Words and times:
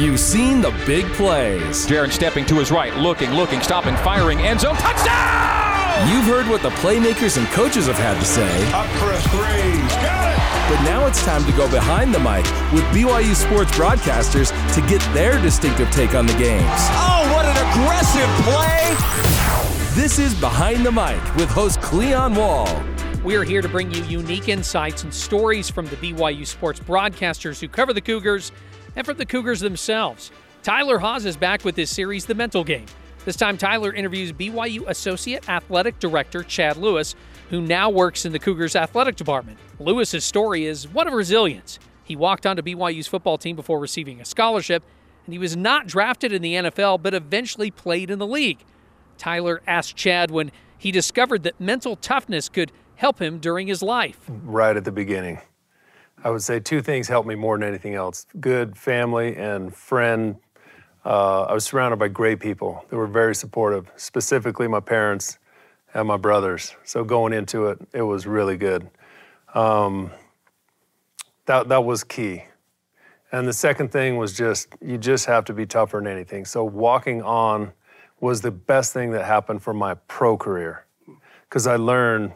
You've 0.00 0.18
seen 0.18 0.62
the 0.62 0.70
big 0.86 1.04
plays. 1.12 1.86
Jaren 1.86 2.10
stepping 2.10 2.46
to 2.46 2.54
his 2.54 2.70
right, 2.70 2.96
looking, 2.96 3.32
looking, 3.32 3.60
stopping, 3.60 3.94
firing, 3.96 4.38
end 4.38 4.60
zone, 4.60 4.74
touchdown! 4.76 6.08
You've 6.08 6.24
heard 6.24 6.48
what 6.48 6.62
the 6.62 6.70
playmakers 6.80 7.36
and 7.36 7.46
coaches 7.48 7.86
have 7.86 7.98
had 7.98 8.18
to 8.18 8.24
say. 8.24 8.48
Up 8.72 8.86
for 8.96 9.12
a 9.12 9.20
three. 9.28 9.78
Got 10.00 10.32
it! 10.32 10.74
But 10.74 10.82
now 10.84 11.06
it's 11.06 11.22
time 11.26 11.44
to 11.44 11.52
go 11.52 11.70
behind 11.70 12.14
the 12.14 12.18
mic 12.18 12.46
with 12.72 12.82
BYU 12.94 13.34
sports 13.34 13.70
broadcasters 13.72 14.48
to 14.74 14.80
get 14.88 15.02
their 15.12 15.38
distinctive 15.42 15.90
take 15.90 16.14
on 16.14 16.24
the 16.24 16.32
games. 16.38 16.64
Oh, 16.64 17.30
what 17.34 17.44
an 17.44 17.58
aggressive 17.68 18.30
play! 18.46 20.00
This 20.00 20.18
is 20.18 20.34
Behind 20.40 20.86
the 20.86 20.92
Mic 20.92 21.22
with 21.36 21.50
host 21.50 21.82
Cleon 21.82 22.34
Wall. 22.34 22.82
We're 23.22 23.44
here 23.44 23.60
to 23.60 23.68
bring 23.68 23.90
you 23.92 24.02
unique 24.04 24.48
insights 24.48 25.02
and 25.02 25.12
stories 25.12 25.68
from 25.68 25.84
the 25.88 25.96
BYU 25.96 26.46
sports 26.46 26.80
broadcasters 26.80 27.60
who 27.60 27.68
cover 27.68 27.92
the 27.92 28.00
Cougars 28.00 28.50
and 28.96 29.06
from 29.06 29.16
the 29.16 29.26
Cougars 29.26 29.60
themselves. 29.60 30.30
Tyler 30.62 30.98
Haws 30.98 31.24
is 31.24 31.36
back 31.36 31.64
with 31.64 31.76
his 31.76 31.90
series, 31.90 32.26
The 32.26 32.34
Mental 32.34 32.64
Game. 32.64 32.86
This 33.24 33.36
time, 33.36 33.58
Tyler 33.58 33.92
interviews 33.92 34.32
BYU 34.32 34.86
Associate 34.88 35.46
Athletic 35.48 35.98
Director 35.98 36.42
Chad 36.42 36.76
Lewis, 36.76 37.14
who 37.50 37.60
now 37.60 37.90
works 37.90 38.24
in 38.24 38.32
the 38.32 38.38
Cougars 38.38 38.76
athletic 38.76 39.16
department. 39.16 39.58
Lewis's 39.78 40.24
story 40.24 40.64
is 40.64 40.88
one 40.88 41.06
of 41.06 41.12
resilience. 41.12 41.78
He 42.04 42.16
walked 42.16 42.46
onto 42.46 42.62
BYU's 42.62 43.06
football 43.06 43.38
team 43.38 43.56
before 43.56 43.78
receiving 43.78 44.20
a 44.20 44.24
scholarship, 44.24 44.82
and 45.26 45.32
he 45.32 45.38
was 45.38 45.56
not 45.56 45.86
drafted 45.86 46.32
in 46.32 46.42
the 46.42 46.54
NFL, 46.54 47.02
but 47.02 47.14
eventually 47.14 47.70
played 47.70 48.10
in 48.10 48.18
the 48.18 48.26
league. 48.26 48.64
Tyler 49.18 49.60
asked 49.66 49.96
Chad 49.96 50.30
when 50.30 50.50
he 50.78 50.90
discovered 50.90 51.42
that 51.42 51.60
mental 51.60 51.96
toughness 51.96 52.48
could 52.48 52.72
help 52.96 53.20
him 53.20 53.38
during 53.38 53.66
his 53.66 53.82
life. 53.82 54.18
Right 54.28 54.76
at 54.76 54.84
the 54.84 54.92
beginning. 54.92 55.40
I 56.22 56.30
would 56.30 56.42
say 56.42 56.60
two 56.60 56.82
things 56.82 57.08
helped 57.08 57.26
me 57.26 57.34
more 57.34 57.56
than 57.56 57.66
anything 57.66 57.94
else 57.94 58.26
good 58.40 58.76
family 58.76 59.36
and 59.36 59.74
friend. 59.74 60.36
Uh, 61.04 61.42
I 61.42 61.54
was 61.54 61.64
surrounded 61.64 61.98
by 61.98 62.08
great 62.08 62.40
people 62.40 62.84
that 62.90 62.96
were 62.96 63.06
very 63.06 63.34
supportive, 63.34 63.90
specifically 63.96 64.68
my 64.68 64.80
parents 64.80 65.38
and 65.94 66.06
my 66.06 66.18
brothers. 66.18 66.76
So 66.84 67.04
going 67.04 67.32
into 67.32 67.68
it, 67.68 67.78
it 67.94 68.02
was 68.02 68.26
really 68.26 68.58
good. 68.58 68.90
Um, 69.54 70.10
that, 71.46 71.68
that 71.68 71.84
was 71.84 72.04
key. 72.04 72.44
And 73.32 73.48
the 73.48 73.52
second 73.54 73.90
thing 73.90 74.18
was 74.18 74.36
just, 74.36 74.68
you 74.82 74.98
just 74.98 75.24
have 75.24 75.46
to 75.46 75.54
be 75.54 75.64
tougher 75.64 75.98
than 75.98 76.06
anything. 76.06 76.44
So 76.44 76.64
walking 76.64 77.22
on 77.22 77.72
was 78.20 78.42
the 78.42 78.50
best 78.50 78.92
thing 78.92 79.12
that 79.12 79.24
happened 79.24 79.62
for 79.62 79.72
my 79.72 79.94
pro 79.94 80.36
career 80.36 80.84
because 81.48 81.66
I 81.66 81.76
learned 81.76 82.32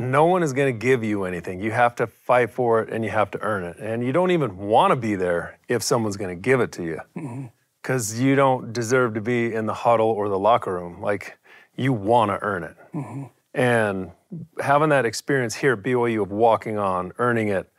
no 0.00 0.26
one 0.26 0.42
is 0.42 0.52
going 0.52 0.72
to 0.72 0.78
give 0.78 1.04
you 1.04 1.24
anything. 1.24 1.60
You 1.60 1.70
have 1.70 1.94
to 1.96 2.06
fight 2.06 2.50
for 2.50 2.82
it 2.82 2.92
and 2.92 3.04
you 3.04 3.10
have 3.10 3.30
to 3.32 3.40
earn 3.40 3.64
it. 3.64 3.76
And 3.78 4.04
you 4.04 4.12
don't 4.12 4.30
even 4.30 4.56
want 4.56 4.90
to 4.92 4.96
be 4.96 5.14
there 5.14 5.58
if 5.68 5.82
someone's 5.82 6.16
going 6.16 6.34
to 6.34 6.40
give 6.40 6.60
it 6.60 6.72
to 6.72 6.82
you 6.84 7.50
because 7.82 8.14
mm-hmm. 8.14 8.24
you 8.24 8.34
don't 8.34 8.72
deserve 8.72 9.14
to 9.14 9.20
be 9.20 9.54
in 9.54 9.66
the 9.66 9.74
huddle 9.74 10.08
or 10.08 10.28
the 10.28 10.38
locker 10.38 10.74
room. 10.74 11.00
Like, 11.00 11.38
you 11.76 11.92
want 11.92 12.30
to 12.30 12.38
earn 12.42 12.64
it. 12.64 12.76
Mm-hmm. 12.94 13.24
And 13.54 14.12
having 14.60 14.90
that 14.90 15.06
experience 15.06 15.54
here 15.54 15.72
at 15.72 15.82
BYU 15.82 16.22
of 16.22 16.30
walking 16.30 16.78
on, 16.78 17.12
earning 17.18 17.48
it, 17.48 17.70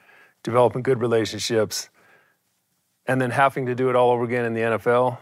developing 0.44 0.81
good 0.81 1.00
relationships, 1.00 1.89
and 3.06 3.22
then 3.22 3.31
having 3.31 3.66
to 3.67 3.75
do 3.75 3.89
it 3.89 3.95
all 3.95 4.11
over 4.11 4.23
again 4.23 4.45
in 4.45 4.53
the 4.53 4.61
NFL, 4.61 5.17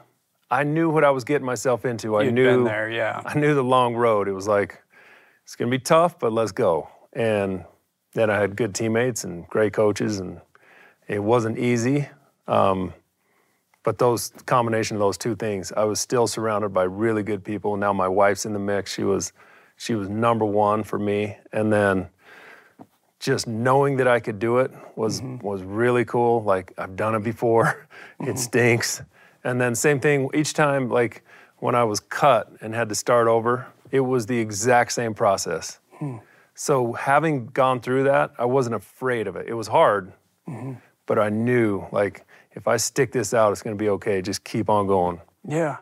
I 0.52 0.63
knew 0.63 0.89
what 0.89 1.03
I 1.03 1.11
was 1.11 1.23
getting 1.23 1.45
myself 1.45 1.86
into. 1.86 2.16
I 2.16 2.23
You'd 2.23 2.34
knew 2.34 2.45
been 2.45 2.63
there, 2.63 2.89
yeah. 2.89 3.22
I 3.23 3.38
knew 3.38 3.53
the 3.53 3.63
long 3.63 3.95
road. 3.95 4.28
It 4.28 4.34
was 4.34 4.47
like, 4.47 4.81
it's 5.50 5.55
going 5.55 5.72
to 5.72 5.75
be 5.75 5.81
tough, 5.81 6.19
but 6.19 6.31
let's 6.31 6.52
go. 6.52 6.89
And 7.11 7.66
then 8.14 8.30
I 8.30 8.39
had 8.39 8.55
good 8.55 8.75
teammates 8.75 9.23
and 9.23 9.47
great 9.47 9.73
coaches, 9.73 10.19
and 10.19 10.41
it 11.08 11.23
wasn't 11.23 11.58
easy. 11.58 12.08
Um, 12.47 12.94
but 13.81 13.97
those 13.97 14.30
combination 14.45 14.95
of 14.95 15.00
those 15.00 15.17
two 15.17 15.36
things, 15.36 15.72
I 15.72 15.86
was 15.86 16.00
still 16.00 16.28
surrounded 16.28 16.69
by 16.69 16.83
really 16.83 17.23
good 17.23 17.44
people. 17.44 17.78
Now 17.78 17.91
my 17.94 18.08
wife's 18.08 18.45
in 18.45 18.53
the 18.53 18.59
mix. 18.59 18.94
She 18.94 19.03
was, 19.03 19.33
she 19.75 19.95
was 19.95 20.08
number 20.08 20.46
one 20.46 20.84
for 20.84 21.00
me. 21.00 21.35
And 21.52 21.73
then 21.73 22.09
just 23.19 23.47
knowing 23.47 23.97
that 23.97 24.07
I 24.07 24.19
could 24.19 24.38
do 24.38 24.59
it 24.59 24.69
was 24.96 25.19
mm-hmm. 25.19 25.44
was 25.44 25.63
really 25.63 26.06
cool. 26.06 26.44
Like 26.44 26.73
I've 26.78 26.96
done 26.96 27.16
it 27.16 27.23
before. 27.23 27.88
Mm-hmm. 28.22 28.31
It 28.31 28.38
stinks. 28.38 29.02
And 29.46 29.62
then 29.62 29.73
same 29.75 30.02
thing 30.02 30.29
each 30.34 30.53
time. 30.53 30.90
Like 30.90 31.23
when 31.59 31.73
I 31.73 31.85
was 31.85 32.02
cut 32.02 32.52
and 32.59 32.75
had 32.75 32.90
to 32.90 32.96
start 32.96 33.29
over, 33.29 33.66
it 33.91 34.01
was 34.01 34.25
the 34.25 34.38
exact 34.38 34.91
same 34.91 35.13
process. 35.13 35.79
Hmm. 35.97 36.17
So 36.53 36.94
having 36.94 37.47
gone 37.47 37.79
through 37.79 38.03
that, 38.03 38.31
I 38.38 38.45
wasn't 38.45 38.75
afraid 38.75 39.27
of 39.27 39.35
it. 39.35 39.47
It 39.47 39.53
was 39.53 39.67
hard, 39.67 40.11
mm-hmm. 40.47 40.73
but 41.05 41.17
I 41.17 41.29
knew 41.29 41.85
like 41.91 42.25
if 42.51 42.67
I 42.67 42.78
stick 42.78 43.11
this 43.11 43.33
out, 43.33 43.51
it's 43.51 43.61
going 43.61 43.78
to 43.78 43.81
be 43.81 43.89
okay. 43.89 44.22
Just 44.22 44.44
keep 44.44 44.69
on 44.69 44.88
going. 44.88 45.22
Yeah. 45.47 45.78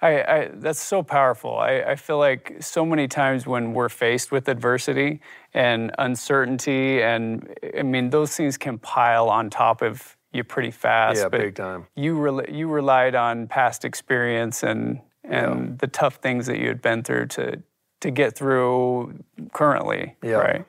I, 0.00 0.22
I, 0.22 0.50
that's 0.52 0.80
so 0.80 1.02
powerful. 1.02 1.56
I, 1.56 1.80
I, 1.80 1.96
feel 1.96 2.18
like 2.18 2.56
so 2.60 2.84
many 2.84 3.08
times 3.08 3.46
when 3.46 3.72
we're 3.72 3.88
faced 3.88 4.30
with 4.30 4.48
adversity 4.48 5.20
and 5.54 5.92
uncertainty, 5.98 7.02
and 7.02 7.52
I 7.76 7.82
mean, 7.82 8.10
those 8.10 8.36
things 8.36 8.58
can 8.58 8.78
pile 8.78 9.30
on 9.30 9.48
top 9.48 9.80
of 9.80 10.16
you 10.32 10.44
pretty 10.44 10.72
fast. 10.72 11.20
Yeah, 11.20 11.28
big 11.28 11.54
time. 11.54 11.86
You, 11.96 12.14
re- 12.20 12.52
you 12.52 12.68
relied 12.68 13.14
on 13.14 13.46
past 13.48 13.84
experience 13.84 14.62
and 14.62 15.00
and 15.24 15.68
yeah. 15.70 15.74
the 15.78 15.86
tough 15.86 16.16
things 16.16 16.46
that 16.46 16.58
you 16.58 16.68
had 16.68 16.82
been 16.82 17.02
through 17.02 17.26
to 17.26 17.62
to 18.00 18.10
get 18.10 18.36
through 18.36 19.24
currently, 19.52 20.14
yeah. 20.22 20.34
right? 20.34 20.64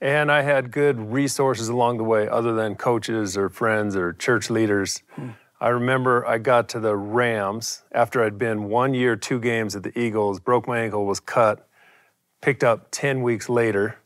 And 0.00 0.30
I 0.30 0.42
had 0.42 0.70
good 0.70 1.12
resources 1.12 1.68
along 1.68 1.96
the 1.96 2.04
way, 2.04 2.28
other 2.28 2.52
than 2.52 2.76
coaches 2.76 3.36
or 3.36 3.48
friends 3.48 3.96
or 3.96 4.12
church 4.12 4.50
leaders. 4.50 5.02
Hmm. 5.14 5.30
I 5.60 5.70
remember 5.70 6.24
I 6.26 6.38
got 6.38 6.68
to 6.70 6.80
the 6.80 6.94
Rams 6.94 7.82
after 7.90 8.22
I'd 8.22 8.38
been 8.38 8.64
one 8.64 8.94
year, 8.94 9.16
two 9.16 9.40
games 9.40 9.74
at 9.74 9.82
the 9.82 9.98
Eagles, 9.98 10.38
broke 10.38 10.68
my 10.68 10.78
ankle, 10.78 11.04
was 11.04 11.18
cut, 11.18 11.66
picked 12.40 12.62
up 12.62 12.88
10 12.92 13.22
weeks 13.22 13.48
later. 13.48 13.96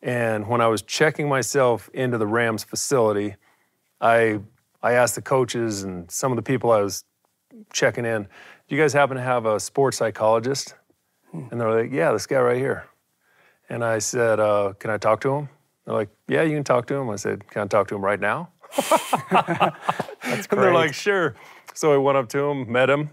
And 0.00 0.48
when 0.48 0.62
I 0.62 0.68
was 0.68 0.80
checking 0.80 1.28
myself 1.28 1.90
into 1.92 2.16
the 2.16 2.26
Rams 2.26 2.64
facility, 2.64 3.36
I, 4.00 4.40
I 4.82 4.92
asked 4.92 5.16
the 5.16 5.22
coaches 5.22 5.82
and 5.82 6.10
some 6.10 6.32
of 6.32 6.36
the 6.36 6.42
people 6.42 6.70
I 6.70 6.80
was 6.80 7.04
checking 7.72 8.06
in, 8.06 8.26
do 8.70 8.76
you 8.76 8.82
guys 8.82 8.92
happen 8.92 9.16
to 9.16 9.22
have 9.22 9.46
a 9.46 9.58
sports 9.58 9.96
psychologist? 9.96 10.74
And 11.32 11.60
they're 11.60 11.82
like, 11.82 11.92
yeah, 11.92 12.12
this 12.12 12.28
guy 12.28 12.38
right 12.38 12.56
here. 12.56 12.86
And 13.68 13.84
I 13.84 13.98
said, 13.98 14.38
uh, 14.38 14.74
can 14.78 14.90
I 14.90 14.96
talk 14.96 15.20
to 15.22 15.34
him? 15.34 15.48
They're 15.84 15.94
like, 15.94 16.08
yeah, 16.28 16.42
you 16.42 16.54
can 16.54 16.62
talk 16.62 16.86
to 16.86 16.94
him. 16.94 17.10
I 17.10 17.16
said, 17.16 17.48
can 17.50 17.62
I 17.62 17.66
talk 17.66 17.88
to 17.88 17.96
him 17.96 18.04
right 18.04 18.20
now? 18.20 18.50
That's 19.30 20.46
great. 20.46 20.52
And 20.52 20.62
they're 20.62 20.72
like, 20.72 20.94
sure. 20.94 21.34
So 21.74 21.92
I 21.92 21.96
went 21.96 22.16
up 22.16 22.28
to 22.28 22.38
him, 22.38 22.70
met 22.70 22.88
him, 22.88 23.10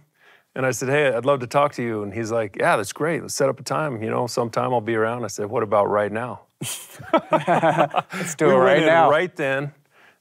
and 0.56 0.64
I 0.64 0.70
said, 0.70 0.90
hey, 0.90 1.12
I'd 1.12 1.26
love 1.26 1.40
to 1.40 1.48
talk 1.48 1.74
to 1.74 1.84
you. 1.84 2.04
And 2.04 2.14
he's 2.14 2.32
like, 2.32 2.58
yeah, 2.60 2.78
that's 2.78 2.94
great. 2.94 3.24
Let's 3.24 3.34
set 3.34 3.50
up 3.50 3.60
a 3.60 3.64
time. 3.64 4.04
You 4.04 4.12
know, 4.12 4.28
sometime 4.28 4.74
I'll 4.74 4.82
be 4.82 4.96
around. 4.96 5.24
I 5.24 5.28
said, 5.28 5.48
what 5.48 5.64
about 5.64 5.90
right 5.90 6.12
now? 6.12 6.42
Let's 6.62 8.36
do 8.36 8.46
we 8.46 8.54
it 8.54 8.58
right 8.58 8.86
now. 8.86 9.10
Right 9.10 9.36
then, 9.36 9.74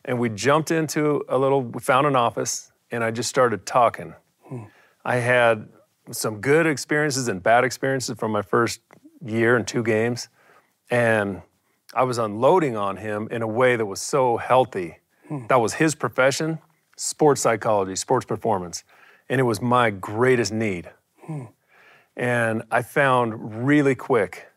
and 0.06 0.18
we 0.18 0.30
jumped 0.30 0.70
into 0.70 1.24
a 1.28 1.36
little, 1.36 1.62
we 1.62 1.80
found 1.80 2.06
an 2.06 2.16
office, 2.16 2.72
and 2.90 3.04
I 3.04 3.10
just 3.10 3.28
started 3.28 3.66
talking. 3.66 4.14
Hmm. 4.44 4.64
I 5.06 5.18
had 5.18 5.68
some 6.10 6.40
good 6.40 6.66
experiences 6.66 7.28
and 7.28 7.40
bad 7.40 7.62
experiences 7.62 8.18
from 8.18 8.32
my 8.32 8.42
first 8.42 8.80
year 9.24 9.56
and 9.56 9.64
two 9.64 9.84
games. 9.84 10.28
And 10.90 11.42
I 11.94 12.02
was 12.02 12.18
unloading 12.18 12.76
on 12.76 12.96
him 12.96 13.28
in 13.30 13.40
a 13.40 13.46
way 13.46 13.76
that 13.76 13.86
was 13.86 14.02
so 14.02 14.36
healthy. 14.36 14.98
Hmm. 15.28 15.46
That 15.46 15.60
was 15.60 15.74
his 15.74 15.94
profession, 15.94 16.58
sports 16.96 17.40
psychology, 17.40 17.94
sports 17.94 18.26
performance. 18.26 18.82
And 19.28 19.40
it 19.40 19.44
was 19.44 19.62
my 19.62 19.90
greatest 19.90 20.52
need. 20.52 20.90
Hmm. 21.22 21.44
And 22.16 22.64
I 22.72 22.82
found 22.82 23.64
really 23.64 23.94
quick 23.94 24.48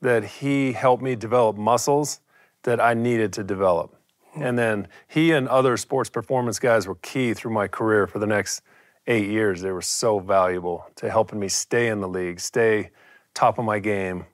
that 0.00 0.24
he 0.24 0.72
helped 0.72 1.02
me 1.02 1.16
develop 1.16 1.58
muscles 1.58 2.20
that 2.62 2.80
I 2.80 2.94
needed 2.94 3.34
to 3.34 3.44
develop. 3.44 3.94
Hmm. 4.30 4.42
And 4.42 4.58
then 4.58 4.88
he 5.06 5.32
and 5.32 5.46
other 5.48 5.76
sports 5.76 6.08
performance 6.08 6.58
guys 6.58 6.86
were 6.86 6.94
key 7.02 7.34
through 7.34 7.52
my 7.52 7.68
career 7.68 8.06
for 8.06 8.18
the 8.18 8.26
next 8.26 8.62
eight 9.06 9.28
years, 9.28 9.60
they 9.62 9.72
were 9.72 9.82
so 9.82 10.18
valuable 10.18 10.86
to 10.96 11.10
helping 11.10 11.38
me 11.38 11.48
stay 11.48 11.88
in 11.88 12.00
the 12.00 12.08
league, 12.08 12.40
stay 12.40 12.90
top 13.34 13.58
of 13.58 13.64
my 13.64 13.78
game. 13.78 14.26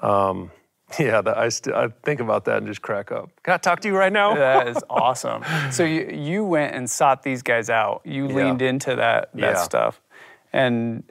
Um, 0.00 0.50
yeah, 1.00 1.22
I, 1.24 1.48
st- 1.48 1.74
I 1.74 1.88
think 2.02 2.20
about 2.20 2.44
that 2.46 2.58
and 2.58 2.66
just 2.66 2.82
crack 2.82 3.10
up. 3.12 3.30
Can 3.42 3.54
I 3.54 3.56
talk 3.56 3.80
to 3.80 3.88
you 3.88 3.96
right 3.96 4.12
now? 4.12 4.34
that 4.34 4.68
is 4.68 4.78
awesome. 4.90 5.42
So 5.70 5.84
you, 5.84 6.08
you 6.08 6.44
went 6.44 6.74
and 6.74 6.90
sought 6.90 7.22
these 7.22 7.42
guys 7.42 7.70
out. 7.70 8.02
You 8.04 8.28
yeah. 8.28 8.34
leaned 8.34 8.62
into 8.62 8.96
that 8.96 9.30
that 9.34 9.40
yeah. 9.40 9.62
stuff, 9.62 10.00
and 10.52 11.04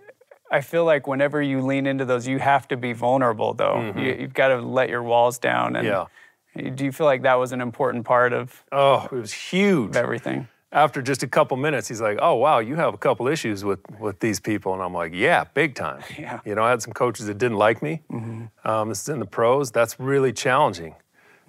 I 0.51 0.61
feel 0.61 0.85
like 0.85 1.07
whenever 1.07 1.41
you 1.41 1.61
lean 1.61 1.87
into 1.87 2.05
those, 2.05 2.27
you 2.27 2.37
have 2.37 2.67
to 2.67 2.77
be 2.77 2.93
vulnerable. 2.93 3.53
Though 3.53 3.75
mm-hmm. 3.75 3.99
you, 3.99 4.17
have 4.19 4.33
got 4.33 4.49
to 4.49 4.61
let 4.61 4.89
your 4.89 5.01
walls 5.01 5.39
down. 5.39 5.75
And 5.75 5.87
yeah. 5.87 6.05
Do 6.53 6.83
you 6.83 6.91
feel 6.91 7.05
like 7.05 7.21
that 7.21 7.35
was 7.35 7.53
an 7.53 7.61
important 7.61 8.03
part 8.03 8.33
of? 8.33 8.65
Oh, 8.73 9.07
it 9.09 9.15
was 9.15 9.31
huge. 9.31 9.95
everything 9.95 10.49
after 10.71 11.01
just 11.01 11.21
a 11.21 11.27
couple 11.27 11.57
minutes, 11.57 11.87
he's 11.87 12.01
like, 12.01 12.17
"Oh 12.21 12.35
wow, 12.35 12.59
you 12.59 12.75
have 12.75 12.93
a 12.93 12.97
couple 12.97 13.27
issues 13.27 13.63
with 13.63 13.79
with 13.99 14.19
these 14.19 14.39
people," 14.39 14.73
and 14.73 14.81
I'm 14.81 14.93
like, 14.93 15.13
"Yeah, 15.13 15.43
big 15.53 15.75
time." 15.75 16.01
Yeah. 16.17 16.39
You 16.45 16.53
know, 16.53 16.63
I 16.63 16.69
had 16.69 16.81
some 16.81 16.93
coaches 16.93 17.25
that 17.25 17.37
didn't 17.37 17.57
like 17.57 17.81
me. 17.81 18.01
Mm-hmm. 18.11 18.67
Um, 18.69 18.89
this 18.89 19.01
is 19.01 19.09
in 19.09 19.19
the 19.19 19.25
pros. 19.25 19.71
That's 19.71 19.99
really 19.99 20.31
challenging. 20.31 20.95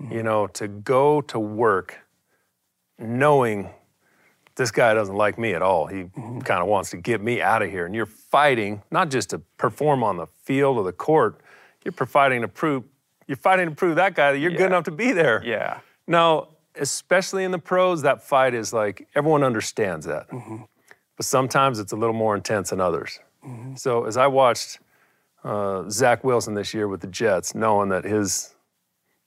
Mm-hmm. 0.00 0.12
You 0.12 0.22
know, 0.22 0.46
to 0.48 0.68
go 0.68 1.20
to 1.22 1.38
work 1.38 2.00
knowing 2.98 3.70
this 4.54 4.70
guy 4.70 4.94
doesn't 4.94 5.14
like 5.14 5.38
me 5.38 5.52
at 5.52 5.62
all. 5.62 5.86
He 5.86 6.04
mm-hmm. 6.04 6.40
kind 6.40 6.62
of 6.62 6.68
wants 6.68 6.90
to 6.90 6.96
get 6.96 7.20
me 7.20 7.42
out 7.42 7.62
of 7.62 7.70
here. 7.70 7.86
And 7.86 7.94
you're 7.94 8.06
fighting 8.06 8.82
not 8.90 9.10
just 9.10 9.30
to 9.30 9.38
perform 9.56 10.02
on 10.02 10.16
the 10.16 10.26
field 10.44 10.78
or 10.78 10.84
the 10.84 10.92
court, 10.92 11.40
you're 11.84 11.92
fighting 11.92 12.42
to 12.42 12.48
prove 12.48 12.84
you're 13.26 13.36
fighting 13.36 13.68
to 13.68 13.74
prove 13.74 13.96
that 13.96 14.14
guy 14.14 14.32
that 14.32 14.38
you're 14.38 14.50
yeah. 14.50 14.58
good 14.58 14.66
enough 14.66 14.84
to 14.84 14.90
be 14.90 15.12
there. 15.12 15.42
Yeah. 15.44 15.80
Now, 16.06 16.48
especially 16.76 17.44
in 17.44 17.50
the 17.50 17.58
pros, 17.58 18.02
that 18.02 18.22
fight 18.22 18.54
is 18.54 18.72
like 18.72 19.08
everyone 19.14 19.42
understands 19.42 20.06
that. 20.06 20.28
Mm-hmm. 20.30 20.62
But 21.16 21.26
sometimes 21.26 21.78
it's 21.78 21.92
a 21.92 21.96
little 21.96 22.14
more 22.14 22.34
intense 22.34 22.70
than 22.70 22.80
others. 22.80 23.20
Mm-hmm. 23.46 23.74
So 23.76 24.04
as 24.04 24.16
I 24.16 24.26
watched 24.26 24.78
uh, 25.44 25.88
Zach 25.90 26.24
Wilson 26.24 26.54
this 26.54 26.72
year 26.72 26.88
with 26.88 27.00
the 27.00 27.06
Jets, 27.06 27.54
knowing 27.54 27.88
that 27.90 28.04
his 28.04 28.54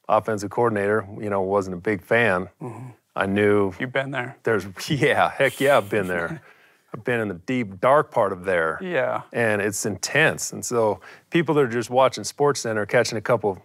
offensive 0.08 0.50
coordinator, 0.50 1.08
you 1.20 1.30
know, 1.30 1.42
wasn't 1.42 1.76
a 1.76 1.80
big 1.80 2.02
fan, 2.02 2.50
mm-hmm. 2.62 2.90
I 3.16 3.26
knew 3.26 3.74
you've 3.80 3.94
been 3.94 4.12
there. 4.12 4.38
There's 4.44 4.66
yeah, 4.90 5.30
heck 5.30 5.60
yeah, 5.60 5.78
I've 5.78 5.90
been 5.90 6.08
there. 6.08 6.42
I've 6.94 7.04
been 7.04 7.20
in 7.20 7.28
the 7.28 7.34
deep 7.34 7.82
dark 7.82 8.10
part 8.10 8.32
of 8.32 8.46
there. 8.46 8.80
Yeah. 8.82 9.24
And 9.34 9.62
it's 9.62 9.86
intense. 9.86 10.54
And 10.54 10.64
so 10.64 11.02
people 11.30 11.54
that 11.56 11.62
are 11.66 11.68
just 11.68 11.90
watching 11.90 12.24
Sports 12.24 12.62
Center, 12.62 12.86
catching 12.86 13.18
a 13.18 13.22
couple 13.22 13.62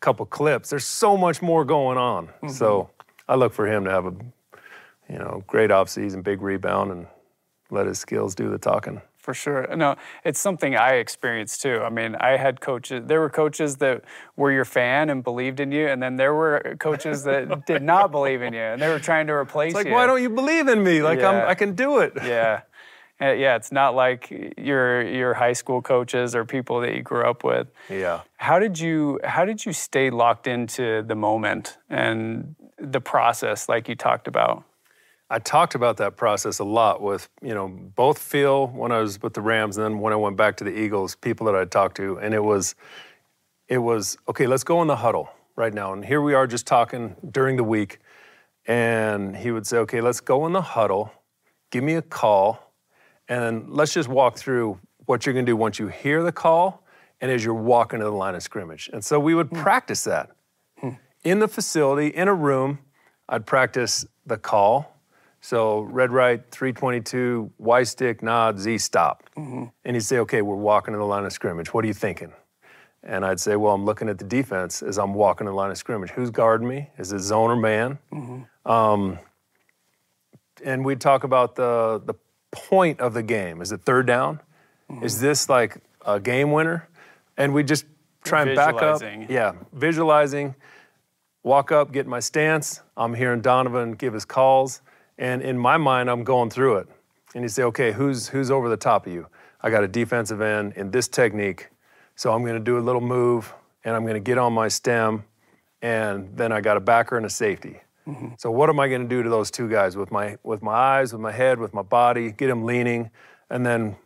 couple 0.00 0.24
clips, 0.26 0.70
there's 0.70 0.86
so 0.86 1.16
much 1.16 1.42
more 1.42 1.64
going 1.64 1.98
on. 1.98 2.26
Mm-hmm. 2.26 2.48
So 2.48 2.90
I 3.28 3.36
look 3.36 3.52
for 3.52 3.66
him 3.66 3.84
to 3.84 3.90
have 3.90 4.06
a 4.06 4.14
you 5.08 5.18
know, 5.18 5.44
great 5.46 5.70
offseason, 5.70 6.22
big 6.22 6.40
rebound 6.40 6.90
and 6.90 7.06
let 7.70 7.86
his 7.86 7.98
skills 7.98 8.34
do 8.34 8.50
the 8.50 8.58
talking 8.58 9.00
for 9.24 9.32
sure. 9.32 9.74
No, 9.74 9.96
it's 10.22 10.38
something 10.38 10.76
I 10.76 10.96
experienced 10.96 11.62
too. 11.62 11.80
I 11.82 11.88
mean, 11.88 12.14
I 12.14 12.36
had 12.36 12.60
coaches. 12.60 13.04
There 13.06 13.20
were 13.20 13.30
coaches 13.30 13.76
that 13.76 14.04
were 14.36 14.52
your 14.52 14.66
fan 14.66 15.08
and 15.08 15.24
believed 15.24 15.60
in 15.60 15.72
you, 15.72 15.88
and 15.88 16.02
then 16.02 16.16
there 16.16 16.34
were 16.34 16.76
coaches 16.78 17.24
that 17.24 17.66
did 17.66 17.82
not 17.82 18.10
believe 18.10 18.42
in 18.42 18.52
you, 18.52 18.60
and 18.60 18.82
they 18.82 18.88
were 18.88 19.00
trying 19.00 19.26
to 19.28 19.32
replace 19.32 19.70
it's 19.70 19.76
like, 19.76 19.86
you. 19.86 19.92
why 19.92 20.06
don't 20.06 20.22
you 20.22 20.28
believe 20.28 20.68
in 20.68 20.84
me? 20.84 21.02
Like 21.02 21.20
yeah. 21.20 21.46
i 21.48 21.54
can 21.54 21.74
do 21.74 21.98
it. 21.98 22.12
Yeah. 22.16 22.60
Yeah, 23.20 23.56
it's 23.56 23.72
not 23.72 23.94
like 23.94 24.52
your 24.58 25.00
your 25.00 25.32
high 25.32 25.54
school 25.54 25.80
coaches 25.80 26.34
or 26.34 26.44
people 26.44 26.80
that 26.80 26.94
you 26.94 27.00
grew 27.00 27.24
up 27.24 27.42
with. 27.42 27.68
Yeah. 27.88 28.20
How 28.36 28.58
did 28.58 28.78
you 28.78 29.20
how 29.24 29.46
did 29.46 29.64
you 29.64 29.72
stay 29.72 30.10
locked 30.10 30.46
into 30.46 31.02
the 31.02 31.14
moment 31.14 31.78
and 31.88 32.54
the 32.78 33.00
process 33.00 33.68
like 33.68 33.88
you 33.88 33.94
talked 33.94 34.28
about? 34.28 34.64
I 35.30 35.38
talked 35.38 35.74
about 35.74 35.96
that 35.96 36.16
process 36.16 36.58
a 36.58 36.64
lot 36.64 37.00
with, 37.00 37.28
you 37.42 37.54
know, 37.54 37.68
both 37.68 38.18
Phil 38.18 38.68
when 38.68 38.92
I 38.92 39.00
was 39.00 39.20
with 39.22 39.34
the 39.34 39.40
Rams 39.40 39.76
and 39.76 39.84
then 39.84 39.98
when 39.98 40.12
I 40.12 40.16
went 40.16 40.36
back 40.36 40.56
to 40.58 40.64
the 40.64 40.78
Eagles, 40.78 41.14
people 41.16 41.46
that 41.46 41.56
I 41.56 41.64
talked 41.64 41.96
to, 41.96 42.18
and 42.18 42.34
it 42.34 42.44
was, 42.44 42.74
it 43.68 43.78
was 43.78 44.18
okay. 44.28 44.46
Let's 44.46 44.64
go 44.64 44.82
in 44.82 44.88
the 44.88 44.96
huddle 44.96 45.30
right 45.56 45.72
now, 45.72 45.92
and 45.92 46.04
here 46.04 46.20
we 46.20 46.34
are 46.34 46.46
just 46.46 46.66
talking 46.66 47.16
during 47.30 47.56
the 47.56 47.64
week, 47.64 48.00
and 48.66 49.36
he 49.36 49.50
would 49.50 49.66
say, 49.66 49.78
okay, 49.78 50.00
let's 50.00 50.20
go 50.20 50.46
in 50.46 50.52
the 50.52 50.62
huddle, 50.62 51.10
give 51.70 51.82
me 51.82 51.94
a 51.94 52.02
call, 52.02 52.72
and 53.28 53.70
let's 53.70 53.94
just 53.94 54.08
walk 54.08 54.36
through 54.36 54.78
what 55.06 55.24
you're 55.24 55.32
going 55.32 55.46
to 55.46 55.50
do 55.50 55.56
once 55.56 55.78
you 55.78 55.88
hear 55.88 56.22
the 56.22 56.32
call 56.32 56.84
and 57.20 57.30
as 57.30 57.44
you're 57.44 57.54
walking 57.54 58.00
to 58.00 58.04
the 58.04 58.10
line 58.10 58.34
of 58.34 58.42
scrimmage. 58.42 58.90
And 58.92 59.04
so 59.04 59.18
we 59.18 59.34
would 59.34 59.48
hmm. 59.48 59.56
practice 59.62 60.04
that 60.04 60.30
hmm. 60.78 60.90
In 61.24 61.40
the 61.40 61.48
facility 61.48 62.08
in 62.08 62.28
a 62.28 62.34
room. 62.34 62.78
I'd 63.28 63.46
practice 63.46 64.06
the 64.26 64.36
call 64.36 64.94
so 65.44 65.80
red 65.80 66.10
right, 66.10 66.40
322, 66.52 67.52
Y 67.58 67.82
stick, 67.82 68.22
nod, 68.22 68.58
Z 68.58 68.78
stop. 68.78 69.28
Mm-hmm. 69.36 69.64
And 69.84 69.94
he'd 69.94 70.00
say, 70.00 70.16
okay, 70.20 70.40
we're 70.40 70.56
walking 70.56 70.92
to 70.92 70.98
the 70.98 71.04
line 71.04 71.26
of 71.26 71.34
scrimmage. 71.34 71.74
What 71.74 71.84
are 71.84 71.86
you 71.86 71.92
thinking? 71.92 72.32
And 73.02 73.26
I'd 73.26 73.38
say, 73.38 73.54
well, 73.56 73.74
I'm 73.74 73.84
looking 73.84 74.08
at 74.08 74.16
the 74.16 74.24
defense 74.24 74.82
as 74.82 74.96
I'm 74.96 75.12
walking 75.12 75.44
to 75.44 75.50
the 75.50 75.54
line 75.54 75.70
of 75.70 75.76
scrimmage. 75.76 76.08
Who's 76.12 76.30
guarding 76.30 76.66
me? 76.66 76.88
Is 76.96 77.12
it 77.12 77.18
zone 77.18 77.50
or 77.50 77.56
man? 77.56 77.98
Mm-hmm. 78.10 78.72
Um, 78.72 79.18
and 80.64 80.82
we'd 80.82 81.02
talk 81.02 81.24
about 81.24 81.56
the, 81.56 82.00
the 82.02 82.14
point 82.50 83.00
of 83.00 83.12
the 83.12 83.22
game. 83.22 83.60
Is 83.60 83.70
it 83.70 83.82
third 83.82 84.06
down? 84.06 84.40
Mm-hmm. 84.90 85.04
Is 85.04 85.20
this 85.20 85.50
like 85.50 85.76
a 86.06 86.18
game 86.18 86.52
winner? 86.52 86.88
And 87.36 87.52
we 87.52 87.64
just 87.64 87.84
try 88.24 88.44
and 88.44 88.56
back 88.56 88.80
up. 88.80 89.02
Yeah, 89.28 89.52
visualizing, 89.74 90.54
walk 91.44 91.70
up, 91.70 91.92
get 91.92 92.08
my 92.08 92.18
stance. 92.18 92.80
I'm 92.96 93.14
hearing 93.14 93.40
Donovan 93.40 93.92
give 93.92 94.12
his 94.12 94.24
calls. 94.24 94.82
And 95.16 95.42
in 95.42 95.56
my 95.56 95.76
mind, 95.76 96.10
I'm 96.10 96.24
going 96.24 96.50
through 96.50 96.78
it. 96.78 96.88
And 97.36 97.44
you 97.44 97.48
say, 97.48 97.62
okay, 97.64 97.92
who's, 97.92 98.26
who's 98.28 98.50
over 98.50 98.68
the 98.68 98.76
top 98.76 99.06
of 99.06 99.12
you? 99.12 99.28
I 99.60 99.70
got 99.70 99.84
a 99.84 99.88
defensive 99.88 100.40
end 100.40 100.72
in 100.74 100.90
this 100.90 101.06
technique. 101.06 101.68
So 102.16 102.32
I'm 102.32 102.42
going 102.42 102.54
to 102.54 102.60
do 102.60 102.78
a 102.78 102.80
little 102.80 103.00
move 103.00 103.54
and 103.84 103.94
I'm 103.94 104.02
going 104.02 104.14
to 104.14 104.20
get 104.20 104.38
on 104.38 104.52
my 104.52 104.68
stem. 104.68 105.24
And 105.82 106.36
then 106.36 106.50
I 106.50 106.60
got 106.60 106.76
a 106.76 106.80
backer 106.80 107.16
and 107.16 107.26
a 107.26 107.30
safety. 107.30 107.80
Mm-hmm. 108.06 108.28
So 108.38 108.50
what 108.50 108.68
am 108.68 108.80
I 108.80 108.88
going 108.88 109.02
to 109.02 109.08
do 109.08 109.22
to 109.22 109.30
those 109.30 109.50
two 109.50 109.68
guys 109.68 109.96
with 109.96 110.10
my 110.10 110.36
with 110.42 110.62
my 110.62 110.72
eyes, 110.72 111.12
with 111.12 111.22
my 111.22 111.32
head, 111.32 111.58
with 111.58 111.72
my 111.72 111.82
body, 111.82 112.32
get 112.32 112.48
them 112.48 112.64
leaning, 112.64 113.10
and 113.48 113.64
then 113.64 113.96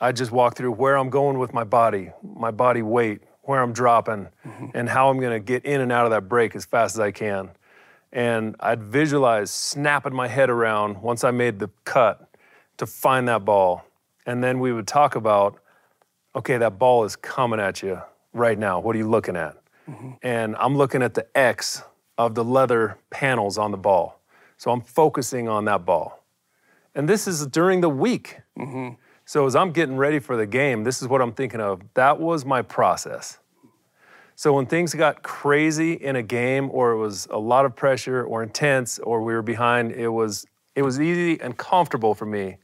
I 0.00 0.12
just 0.12 0.30
walk 0.30 0.56
through 0.56 0.72
where 0.72 0.96
I'm 0.96 1.10
going 1.10 1.38
with 1.38 1.52
my 1.52 1.64
body, 1.64 2.12
my 2.22 2.50
body 2.50 2.82
weight, 2.82 3.22
where 3.46 3.62
I'm 3.62 3.72
dropping, 3.72 4.28
mm-hmm. 4.46 4.66
and 4.74 4.88
how 4.88 5.10
I'm 5.10 5.18
going 5.18 5.32
to 5.32 5.40
get 5.40 5.64
in 5.64 5.80
and 5.80 5.90
out 5.90 6.04
of 6.04 6.10
that 6.10 6.28
break 6.28 6.54
as 6.54 6.64
fast 6.64 6.96
as 6.96 7.00
I 7.00 7.10
can 7.10 7.50
and 8.16 8.56
I'd 8.60 8.82
visualize 8.82 9.50
snapping 9.50 10.14
my 10.14 10.26
head 10.26 10.48
around 10.48 11.02
once 11.02 11.22
I 11.22 11.30
made 11.32 11.58
the 11.58 11.68
cut 11.84 12.34
to 12.78 12.86
find 12.86 13.28
that 13.28 13.44
ball. 13.44 13.84
And 14.24 14.42
then 14.42 14.58
we 14.58 14.72
would 14.72 14.86
talk 14.86 15.16
about, 15.16 15.58
okay, 16.34 16.56
that 16.56 16.78
ball 16.78 17.04
is 17.04 17.14
coming 17.14 17.60
at 17.60 17.82
you 17.82 18.00
right 18.32 18.58
now. 18.58 18.80
What 18.80 18.96
are 18.96 18.98
you 18.98 19.08
looking 19.08 19.36
at? 19.36 19.56
Mm-hmm. 19.88 20.12
And 20.22 20.56
I'm 20.56 20.76
looking 20.76 21.02
at 21.02 21.12
the 21.12 21.26
X 21.36 21.82
of 22.16 22.34
the 22.34 22.42
leather 22.42 22.96
panels 23.10 23.58
on 23.58 23.70
the 23.70 23.76
ball. 23.76 24.20
So 24.56 24.70
I'm 24.70 24.80
focusing 24.80 25.46
on 25.46 25.66
that 25.66 25.84
ball. 25.84 26.24
And 26.94 27.06
this 27.06 27.26
is 27.26 27.46
during 27.46 27.82
the 27.82 27.90
week. 27.90 28.40
Mm-hmm. 28.58 28.94
So 29.26 29.44
as 29.44 29.56
I'm 29.56 29.72
getting 29.72 29.96
ready 29.96 30.20
for 30.20 30.36
the 30.36 30.46
game, 30.46 30.84
this 30.84 31.02
is 31.02 31.08
what 31.08 31.20
I'm 31.20 31.32
thinking 31.32 31.60
of. 31.60 31.82
That 31.94 32.20
was 32.20 32.44
my 32.44 32.62
process. 32.62 33.38
So 34.36 34.52
when 34.52 34.66
things 34.66 34.94
got 34.94 35.24
crazy 35.24 35.94
in 35.94 36.14
a 36.14 36.22
game 36.22 36.70
or 36.70 36.92
it 36.92 36.98
was 36.98 37.26
a 37.30 37.38
lot 37.38 37.64
of 37.64 37.74
pressure 37.74 38.22
or 38.22 38.44
intense 38.44 39.00
or 39.00 39.22
we 39.22 39.34
were 39.34 39.42
behind, 39.42 39.92
it 39.92 40.08
was 40.08 40.46
it 40.76 40.82
was 40.82 41.00
easy 41.00 41.40
and 41.40 41.56
comfortable 41.56 42.14
for 42.14 42.26
me 42.26 42.58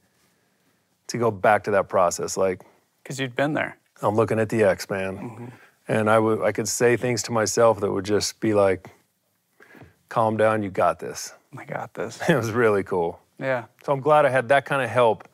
to 1.09 1.19
go 1.19 1.31
back 1.31 1.64
to 1.64 1.73
that 1.73 1.88
process 1.88 2.37
like 2.37 2.61
cuz 3.05 3.19
you'd 3.19 3.35
been 3.35 3.55
there. 3.55 3.76
I'm 4.00 4.15
looking 4.15 4.38
at 4.38 4.49
the 4.49 4.62
X, 4.62 4.88
man. 4.88 5.17
Mm-hmm. 5.17 5.47
And 5.88 6.08
I 6.08 6.19
would 6.20 6.43
I 6.43 6.53
could 6.53 6.69
say 6.69 6.97
things 6.97 7.25
to 7.25 7.32
myself 7.32 7.81
that 7.81 7.91
would 7.91 8.05
just 8.05 8.38
be 8.38 8.55
like 8.55 8.88
calm 10.08 10.37
down, 10.37 10.62
you 10.62 10.70
got 10.70 11.00
this. 11.00 11.32
I 11.56 11.65
got 11.65 11.94
this. 11.94 12.20
It 12.29 12.37
was 12.37 12.53
really 12.53 12.85
cool. 12.85 13.19
Yeah. 13.41 13.65
So 13.82 13.93
I'm 13.93 14.00
glad 14.00 14.26
I 14.26 14.29
had 14.29 14.49
that 14.50 14.65
kind 14.65 14.82
of 14.82 14.91
help. 14.91 15.27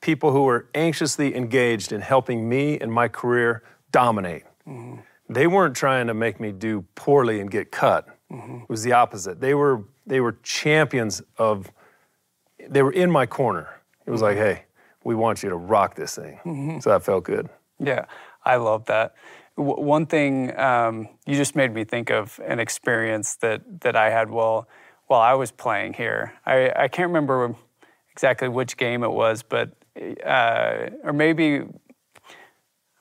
People 0.00 0.32
who 0.32 0.42
were 0.42 0.68
anxiously 0.74 1.34
engaged 1.36 1.92
in 1.92 2.00
helping 2.00 2.48
me 2.48 2.78
and 2.78 2.92
my 2.92 3.08
career 3.08 3.62
dominate. 3.92 4.44
Mm-hmm 4.66 5.00
they 5.30 5.46
weren't 5.46 5.76
trying 5.76 6.08
to 6.08 6.14
make 6.14 6.40
me 6.40 6.50
do 6.50 6.84
poorly 6.96 7.40
and 7.40 7.50
get 7.50 7.70
cut. 7.70 8.06
Mm-hmm. 8.30 8.62
It 8.62 8.68
was 8.68 8.82
the 8.82 8.92
opposite. 8.92 9.40
They 9.40 9.54
were 9.54 9.84
they 10.06 10.20
were 10.20 10.36
champions 10.42 11.22
of. 11.38 11.70
They 12.68 12.82
were 12.82 12.92
in 12.92 13.10
my 13.10 13.24
corner. 13.24 13.80
It 14.04 14.10
was 14.10 14.20
mm-hmm. 14.20 14.24
like, 14.26 14.36
hey, 14.36 14.64
we 15.04 15.14
want 15.14 15.42
you 15.42 15.48
to 15.48 15.56
rock 15.56 15.94
this 15.94 16.16
thing. 16.16 16.40
Mm-hmm. 16.44 16.80
So 16.80 16.90
that 16.90 17.02
felt 17.02 17.24
good. 17.24 17.48
Yeah, 17.78 18.04
I 18.44 18.56
love 18.56 18.84
that. 18.86 19.14
W- 19.56 19.80
one 19.80 20.04
thing 20.04 20.56
um, 20.58 21.08
you 21.26 21.36
just 21.36 21.56
made 21.56 21.72
me 21.72 21.84
think 21.84 22.10
of 22.10 22.38
an 22.44 22.58
experience 22.58 23.36
that 23.36 23.62
that 23.82 23.94
I 23.94 24.10
had 24.10 24.30
while 24.30 24.68
while 25.06 25.20
I 25.20 25.34
was 25.34 25.52
playing 25.52 25.94
here. 25.94 26.34
I, 26.44 26.72
I 26.76 26.88
can't 26.88 27.08
remember 27.08 27.54
exactly 28.10 28.48
which 28.48 28.76
game 28.76 29.04
it 29.04 29.12
was, 29.12 29.44
but 29.44 29.72
uh, 30.24 30.90
or 31.02 31.12
maybe 31.12 31.62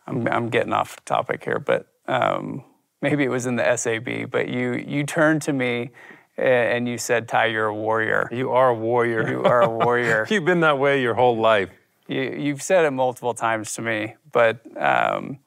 I'm, 0.07 0.27
I'm 0.27 0.49
getting 0.49 0.73
off 0.73 1.03
topic 1.05 1.43
here, 1.43 1.59
but 1.59 1.87
um, 2.07 2.63
maybe 3.01 3.23
it 3.23 3.29
was 3.29 3.45
in 3.45 3.55
the 3.55 3.75
SAB, 3.75 4.29
but 4.31 4.49
you 4.49 4.73
you 4.73 5.03
turned 5.03 5.41
to 5.43 5.53
me 5.53 5.91
and 6.37 6.87
you 6.87 6.97
said, 6.97 7.27
"Ty, 7.27 7.47
you're 7.47 7.67
a 7.67 7.75
warrior. 7.75 8.29
You 8.31 8.51
are 8.51 8.69
a 8.69 8.75
warrior. 8.75 9.29
You 9.29 9.43
are 9.43 9.61
a 9.61 9.69
warrior. 9.69 10.25
You've 10.29 10.45
been 10.45 10.61
that 10.61 10.79
way 10.79 11.01
your 11.01 11.13
whole 11.13 11.37
life. 11.37 11.69
You, 12.07 12.53
have 12.53 12.63
said 12.63 12.85
it 12.85 12.91
multiple 12.91 13.35
times 13.35 13.73
to 13.75 13.83
me, 13.83 14.15
but 14.31 14.61
um, 14.81 15.39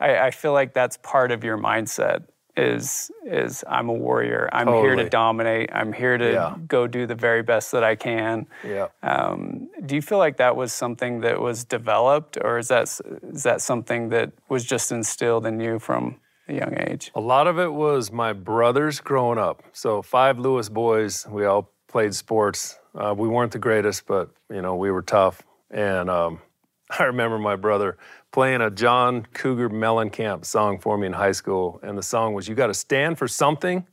I, 0.00 0.18
I, 0.18 0.30
feel 0.32 0.52
like 0.52 0.74
that's 0.74 0.96
part 0.96 1.30
of 1.30 1.44
your 1.44 1.56
mindset. 1.56 2.24
Is 2.58 3.12
is 3.24 3.62
I'm 3.68 3.88
a 3.88 3.92
warrior. 3.92 4.48
I'm 4.52 4.66
totally. 4.66 4.82
here 4.88 4.96
to 4.96 5.08
dominate. 5.08 5.70
I'm 5.72 5.92
here 5.92 6.18
to 6.18 6.32
yeah. 6.32 6.56
go 6.66 6.88
do 6.88 7.06
the 7.06 7.14
very 7.14 7.42
best 7.42 7.70
that 7.70 7.84
I 7.84 7.94
can. 7.94 8.46
Yeah. 8.66 8.88
Um, 9.04 9.68
do 9.86 9.94
you 9.94 10.02
feel 10.02 10.18
like 10.18 10.38
that 10.38 10.56
was 10.56 10.72
something 10.72 11.20
that 11.20 11.40
was 11.40 11.64
developed, 11.64 12.36
or 12.40 12.58
is 12.58 12.66
that 12.68 12.88
is 13.32 13.44
that 13.44 13.60
something 13.60 14.08
that 14.08 14.32
was 14.48 14.64
just 14.64 14.90
instilled 14.90 15.46
in 15.46 15.60
you 15.60 15.78
from 15.78 16.16
a 16.48 16.54
young 16.54 16.76
age? 16.80 17.12
A 17.14 17.20
lot 17.20 17.46
of 17.46 17.60
it 17.60 17.72
was 17.72 18.10
my 18.10 18.32
brothers 18.32 19.00
growing 19.00 19.38
up. 19.38 19.62
So 19.72 20.02
five 20.02 20.36
Lewis 20.40 20.68
boys. 20.68 21.28
We 21.30 21.44
all 21.44 21.70
played 21.86 22.12
sports. 22.12 22.76
Uh, 22.92 23.14
we 23.16 23.28
weren't 23.28 23.52
the 23.52 23.60
greatest, 23.60 24.04
but 24.06 24.30
you 24.50 24.62
know 24.62 24.74
we 24.74 24.90
were 24.90 25.02
tough. 25.02 25.42
And 25.70 26.10
um, 26.10 26.40
I 26.98 27.04
remember 27.04 27.38
my 27.38 27.54
brother 27.54 27.98
playing 28.32 28.60
a 28.60 28.70
John 28.70 29.26
Cougar 29.32 29.70
Mellencamp 29.70 30.44
song 30.44 30.78
for 30.78 30.98
me 30.98 31.06
in 31.06 31.12
high 31.12 31.32
school, 31.32 31.80
and 31.82 31.96
the 31.96 32.02
song 32.02 32.34
was 32.34 32.48
"You 32.48 32.54
got 32.54 32.68
to 32.68 32.74
stand 32.74 33.18
for 33.18 33.28
something, 33.28 33.86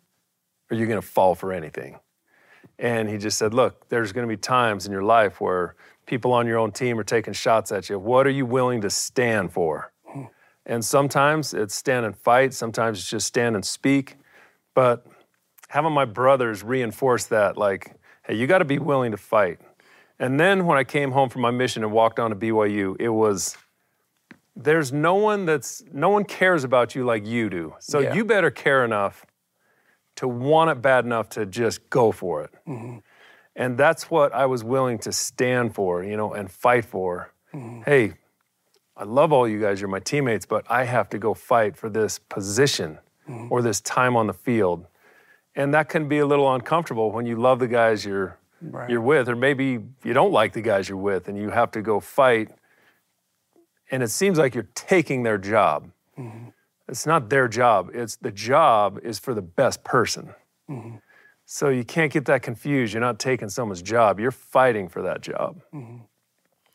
or 0.69 0.77
you're 0.77 0.87
gonna 0.87 1.01
fall 1.01 1.35
for 1.35 1.51
anything." 1.51 1.99
And 2.77 3.09
he 3.09 3.17
just 3.17 3.37
said, 3.37 3.53
Look, 3.53 3.87
there's 3.89 4.11
going 4.11 4.27
to 4.27 4.31
be 4.31 4.37
times 4.37 4.85
in 4.85 4.91
your 4.91 5.03
life 5.03 5.39
where 5.39 5.75
people 6.05 6.33
on 6.33 6.45
your 6.45 6.57
own 6.57 6.71
team 6.71 6.99
are 6.99 7.03
taking 7.03 7.33
shots 7.33 7.71
at 7.71 7.89
you. 7.89 7.97
What 7.97 8.27
are 8.27 8.31
you 8.31 8.45
willing 8.45 8.81
to 8.81 8.89
stand 8.89 9.53
for? 9.53 9.91
And 10.65 10.83
sometimes 10.83 11.53
it's 11.53 11.75
stand 11.75 12.05
and 12.05 12.17
fight, 12.17 12.53
sometimes 12.53 12.99
it's 12.99 13.09
just 13.09 13.27
stand 13.27 13.55
and 13.55 13.63
speak. 13.63 14.17
But 14.73 15.05
having 15.69 15.93
my 15.93 16.05
brothers 16.05 16.63
reinforce 16.63 17.25
that, 17.25 17.55
like, 17.55 17.95
hey, 18.23 18.35
you 18.35 18.47
got 18.47 18.59
to 18.59 18.65
be 18.65 18.79
willing 18.79 19.11
to 19.11 19.17
fight. 19.17 19.59
And 20.17 20.39
then 20.39 20.65
when 20.65 20.77
I 20.77 20.83
came 20.83 21.11
home 21.11 21.29
from 21.29 21.43
my 21.43 21.51
mission 21.51 21.83
and 21.83 21.91
walked 21.91 22.19
on 22.19 22.31
to 22.31 22.35
BYU, 22.35 22.95
it 22.99 23.09
was 23.09 23.57
there's 24.55 24.93
no 24.93 25.15
one 25.15 25.45
that's 25.45 25.83
no 25.91 26.09
one 26.09 26.23
cares 26.23 26.63
about 26.63 26.95
you 26.95 27.03
like 27.05 27.25
you 27.25 27.49
do. 27.49 27.75
So 27.79 27.99
yeah. 27.99 28.13
you 28.13 28.25
better 28.25 28.51
care 28.51 28.85
enough 28.85 29.25
to 30.15 30.27
want 30.27 30.69
it 30.69 30.81
bad 30.81 31.05
enough 31.05 31.29
to 31.29 31.45
just 31.45 31.89
go 31.89 32.11
for 32.11 32.43
it. 32.43 32.51
Mm-hmm. 32.67 32.97
And 33.57 33.77
that's 33.77 34.09
what 34.09 34.33
I 34.33 34.45
was 34.45 34.63
willing 34.63 34.97
to 34.99 35.11
stand 35.11 35.75
for, 35.75 36.03
you 36.03 36.17
know, 36.17 36.33
and 36.33 36.49
fight 36.49 36.85
for. 36.85 37.33
Mm-hmm. 37.53 37.81
Hey, 37.83 38.13
I 38.97 39.03
love 39.03 39.33
all 39.33 39.47
you 39.47 39.59
guys, 39.59 39.81
you're 39.81 39.89
my 39.89 39.99
teammates, 39.99 40.45
but 40.45 40.65
I 40.69 40.85
have 40.85 41.09
to 41.09 41.17
go 41.17 41.33
fight 41.33 41.75
for 41.75 41.89
this 41.89 42.17
position 42.17 42.99
mm-hmm. 43.29 43.47
or 43.51 43.61
this 43.61 43.81
time 43.81 44.15
on 44.15 44.27
the 44.27 44.33
field. 44.33 44.87
And 45.55 45.73
that 45.73 45.89
can 45.89 46.07
be 46.07 46.19
a 46.19 46.25
little 46.25 46.53
uncomfortable 46.53 47.11
when 47.11 47.25
you 47.25 47.37
love 47.37 47.59
the 47.59 47.67
guys 47.67 48.05
you're 48.05 48.37
right. 48.61 48.89
you're 48.89 49.01
with, 49.01 49.29
or 49.29 49.35
maybe 49.35 49.79
you 50.03 50.13
don't 50.13 50.31
like 50.31 50.53
the 50.53 50.61
guys 50.61 50.89
you're 50.89 50.97
with, 50.97 51.27
and 51.27 51.37
you 51.37 51.49
have 51.49 51.71
to 51.71 51.81
go 51.81 51.99
fight. 51.99 52.51
And 53.91 54.01
it 54.01 54.09
seems 54.09 54.37
like 54.37 54.55
you're 54.55 54.69
taking 54.75 55.23
their 55.23 55.37
job. 55.37 55.91
Mm-hmm. 56.17 56.49
It's 56.87 57.05
not 57.05 57.29
their 57.29 57.47
job. 57.47 57.91
It's 57.93 58.15
the 58.15 58.31
job 58.31 58.99
is 59.03 59.19
for 59.19 59.33
the 59.33 59.41
best 59.41 59.83
person. 59.83 60.33
Mm-hmm. 60.69 60.97
So 61.45 61.69
you 61.69 61.83
can't 61.83 62.11
get 62.11 62.25
that 62.25 62.41
confused. 62.41 62.93
You're 62.93 63.01
not 63.01 63.19
taking 63.19 63.49
someone's 63.49 63.81
job. 63.81 64.19
You're 64.19 64.31
fighting 64.31 64.89
for 64.89 65.01
that 65.03 65.21
job. 65.21 65.61
Mm-hmm. 65.73 65.97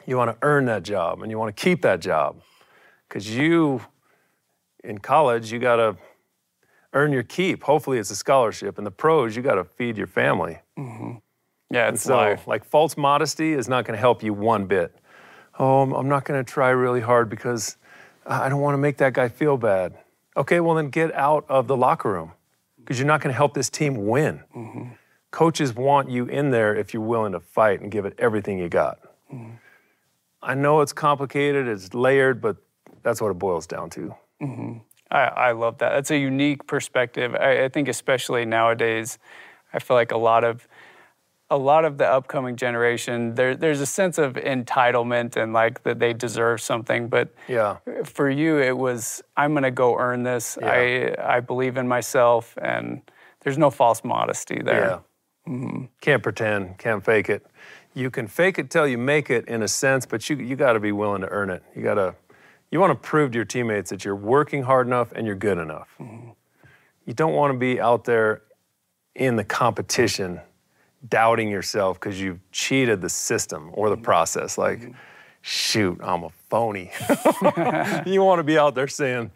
You 0.06 0.16
want 0.16 0.30
to 0.30 0.38
earn 0.42 0.66
that 0.66 0.82
job 0.82 1.22
and 1.22 1.30
you 1.30 1.38
want 1.38 1.54
to 1.54 1.60
keep 1.60 1.82
that 1.82 2.00
job. 2.00 2.40
Because 3.08 3.28
you, 3.28 3.82
in 4.84 4.98
college, 4.98 5.52
you 5.52 5.58
got 5.58 5.76
to 5.76 5.96
earn 6.92 7.12
your 7.12 7.24
keep. 7.24 7.64
Hopefully, 7.64 7.98
it's 7.98 8.10
a 8.10 8.16
scholarship. 8.16 8.78
In 8.78 8.84
the 8.84 8.90
pros, 8.90 9.36
you 9.36 9.42
got 9.42 9.56
to 9.56 9.64
feed 9.64 9.98
your 9.98 10.06
family. 10.06 10.58
Mm-hmm. 10.78 11.18
Yeah, 11.72 11.88
it's 11.88 12.02
so 12.02 12.16
life. 12.16 12.46
like 12.46 12.64
false 12.64 12.96
modesty 12.96 13.52
is 13.52 13.68
not 13.68 13.84
going 13.84 13.96
to 13.96 14.00
help 14.00 14.22
you 14.22 14.32
one 14.32 14.66
bit. 14.66 14.94
Oh, 15.58 15.94
I'm 15.94 16.08
not 16.08 16.24
going 16.24 16.42
to 16.42 16.50
try 16.50 16.70
really 16.70 17.00
hard 17.00 17.28
because 17.28 17.76
I 18.26 18.48
don't 18.48 18.60
want 18.60 18.74
to 18.74 18.78
make 18.78 18.98
that 18.98 19.12
guy 19.12 19.28
feel 19.28 19.56
bad. 19.56 19.98
Okay, 20.36 20.60
well 20.60 20.74
then 20.74 20.90
get 20.90 21.12
out 21.14 21.44
of 21.48 21.66
the 21.66 21.76
locker 21.76 22.12
room 22.12 22.32
because 22.78 22.98
you're 22.98 23.06
not 23.06 23.20
going 23.20 23.32
to 23.32 23.36
help 23.36 23.54
this 23.54 23.68
team 23.68 24.06
win. 24.06 24.42
Mm-hmm. 24.56 24.92
Coaches 25.30 25.74
want 25.74 26.10
you 26.10 26.26
in 26.26 26.50
there 26.50 26.74
if 26.74 26.94
you're 26.94 27.02
willing 27.02 27.32
to 27.32 27.40
fight 27.40 27.80
and 27.80 27.90
give 27.90 28.04
it 28.04 28.14
everything 28.18 28.58
you 28.58 28.68
got. 28.68 28.98
Mm-hmm. 29.32 29.54
I 30.42 30.54
know 30.54 30.80
it's 30.80 30.92
complicated, 30.92 31.68
it's 31.68 31.92
layered, 31.94 32.40
but 32.40 32.56
that's 33.02 33.20
what 33.20 33.30
it 33.30 33.38
boils 33.38 33.66
down 33.66 33.90
to. 33.90 34.14
Mm-hmm. 34.42 34.78
I, 35.10 35.18
I, 35.18 35.52
love 35.52 35.78
that. 35.78 35.90
That's 35.90 36.10
a 36.10 36.16
unique 36.16 36.66
perspective. 36.66 37.34
I, 37.34 37.64
I 37.64 37.68
think, 37.68 37.88
especially 37.88 38.44
nowadays, 38.44 39.18
I 39.72 39.78
feel 39.80 39.96
like 39.96 40.12
a 40.12 40.16
lot 40.16 40.44
of 40.44 40.66
a 41.50 41.58
lot 41.58 41.84
of 41.84 41.98
the 41.98 42.06
upcoming 42.06 42.54
generation, 42.54 43.34
there, 43.34 43.56
there's 43.56 43.80
a 43.80 43.86
sense 43.86 44.18
of 44.18 44.34
entitlement 44.34 45.36
and 45.36 45.52
like 45.52 45.82
that 45.82 45.98
they 45.98 46.12
deserve 46.12 46.60
something. 46.60 47.08
But 47.08 47.34
yeah. 47.48 47.78
for 48.04 48.30
you, 48.30 48.58
it 48.58 48.76
was 48.76 49.22
I'm 49.36 49.52
going 49.52 49.64
to 49.64 49.72
go 49.72 49.98
earn 49.98 50.22
this. 50.22 50.56
Yeah. 50.60 51.16
I 51.18 51.36
I 51.36 51.40
believe 51.40 51.76
in 51.76 51.88
myself, 51.88 52.56
and 52.62 53.02
there's 53.40 53.58
no 53.58 53.70
false 53.70 54.04
modesty 54.04 54.60
there. 54.62 55.02
Yeah. 55.46 55.52
Mm-hmm. 55.52 55.84
Can't 56.00 56.22
pretend. 56.22 56.78
Can't 56.78 57.04
fake 57.04 57.28
it. 57.28 57.44
You 57.94 58.10
can 58.10 58.28
fake 58.28 58.58
it 58.60 58.70
till 58.70 58.86
you 58.86 58.98
make 58.98 59.30
it, 59.30 59.48
in 59.48 59.62
a 59.62 59.68
sense, 59.68 60.06
but 60.06 60.30
you 60.30 60.36
you 60.36 60.54
got 60.54 60.74
to 60.74 60.80
be 60.80 60.92
willing 60.92 61.22
to 61.22 61.28
earn 61.28 61.50
it. 61.50 61.64
You 61.74 61.82
got 61.82 61.94
to. 61.94 62.14
You 62.70 62.78
want 62.78 62.92
to 62.92 63.08
prove 63.08 63.32
to 63.32 63.36
your 63.36 63.44
teammates 63.44 63.90
that 63.90 64.04
you're 64.04 64.14
working 64.14 64.62
hard 64.62 64.86
enough 64.86 65.10
and 65.10 65.26
you're 65.26 65.34
good 65.34 65.58
enough. 65.58 65.88
Mm-hmm. 65.98 66.30
You 67.04 67.14
don't 67.14 67.32
want 67.32 67.52
to 67.52 67.58
be 67.58 67.80
out 67.80 68.04
there 68.04 68.42
in 69.16 69.34
the 69.34 69.42
competition 69.42 70.40
doubting 71.08 71.48
yourself 71.48 71.98
because 71.98 72.20
you've 72.20 72.40
cheated 72.52 73.00
the 73.00 73.08
system 73.08 73.70
or 73.72 73.90
the 73.90 73.96
process. 73.96 74.58
Like, 74.58 74.80
mm-hmm. 74.80 74.92
shoot, 75.40 75.98
I'm 76.02 76.24
a 76.24 76.30
phony. 76.48 76.90
you 78.06 78.22
want 78.22 78.38
to 78.38 78.44
be 78.44 78.58
out 78.58 78.74
there 78.74 78.88
saying, 78.88 79.30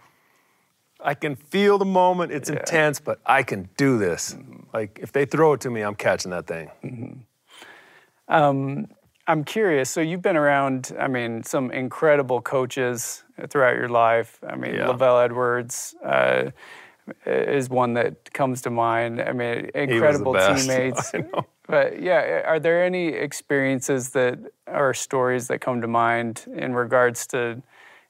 I 1.01 1.15
can 1.15 1.37
feel 1.37 1.79
the 1.79 1.85
moment, 1.85 2.33
it's 2.33 2.49
yeah. 2.49 2.61
intense, 2.61 3.01
but 3.01 3.21
I 3.27 3.43
can 3.43 3.69
do 3.77 3.99
this. 3.99 4.35
Mm-hmm. 4.35 4.63
Like, 4.73 4.99
if 5.03 5.13
they 5.13 5.27
throw 5.27 5.53
it 5.53 5.61
to 5.63 5.71
me, 5.71 5.83
I'm 5.83 5.95
catching 5.95 6.31
that 6.31 6.47
thing. 6.47 6.71
Mm-hmm. 6.83 8.35
Um, 8.35 8.89
I'm 9.27 9.45
curious. 9.45 9.91
So 9.91 10.01
you've 10.01 10.23
been 10.23 10.37
around, 10.37 10.95
I 10.99 11.09
mean, 11.09 11.43
some 11.43 11.71
incredible 11.71 12.41
coaches 12.43 13.23
throughout 13.49 13.77
your 13.77 13.89
life. 13.89 14.39
I 14.47 14.57
mean, 14.57 14.75
yeah. 14.75 14.87
LaVell 14.87 15.25
Edwards, 15.25 15.95
uh, 16.05 16.51
is 17.27 17.69
one 17.69 17.95
that 17.95 18.33
comes 18.33 18.63
to 18.63 18.71
mind. 18.71 19.21
I 19.21 19.33
mean, 19.33 19.71
incredible 19.75 20.35
teammates. 20.57 21.13
But 21.67 22.01
yeah, 22.01 22.43
are 22.45 22.61
there 22.61 22.85
any 22.85 23.09
experiences 23.09 24.11
that 24.11 24.39
or 24.67 24.93
stories 24.93 25.49
that 25.49 25.61
come 25.61 25.81
to 25.81 25.89
mind 25.89 26.45
in 26.55 26.75
regards 26.75 27.27
to, 27.29 27.63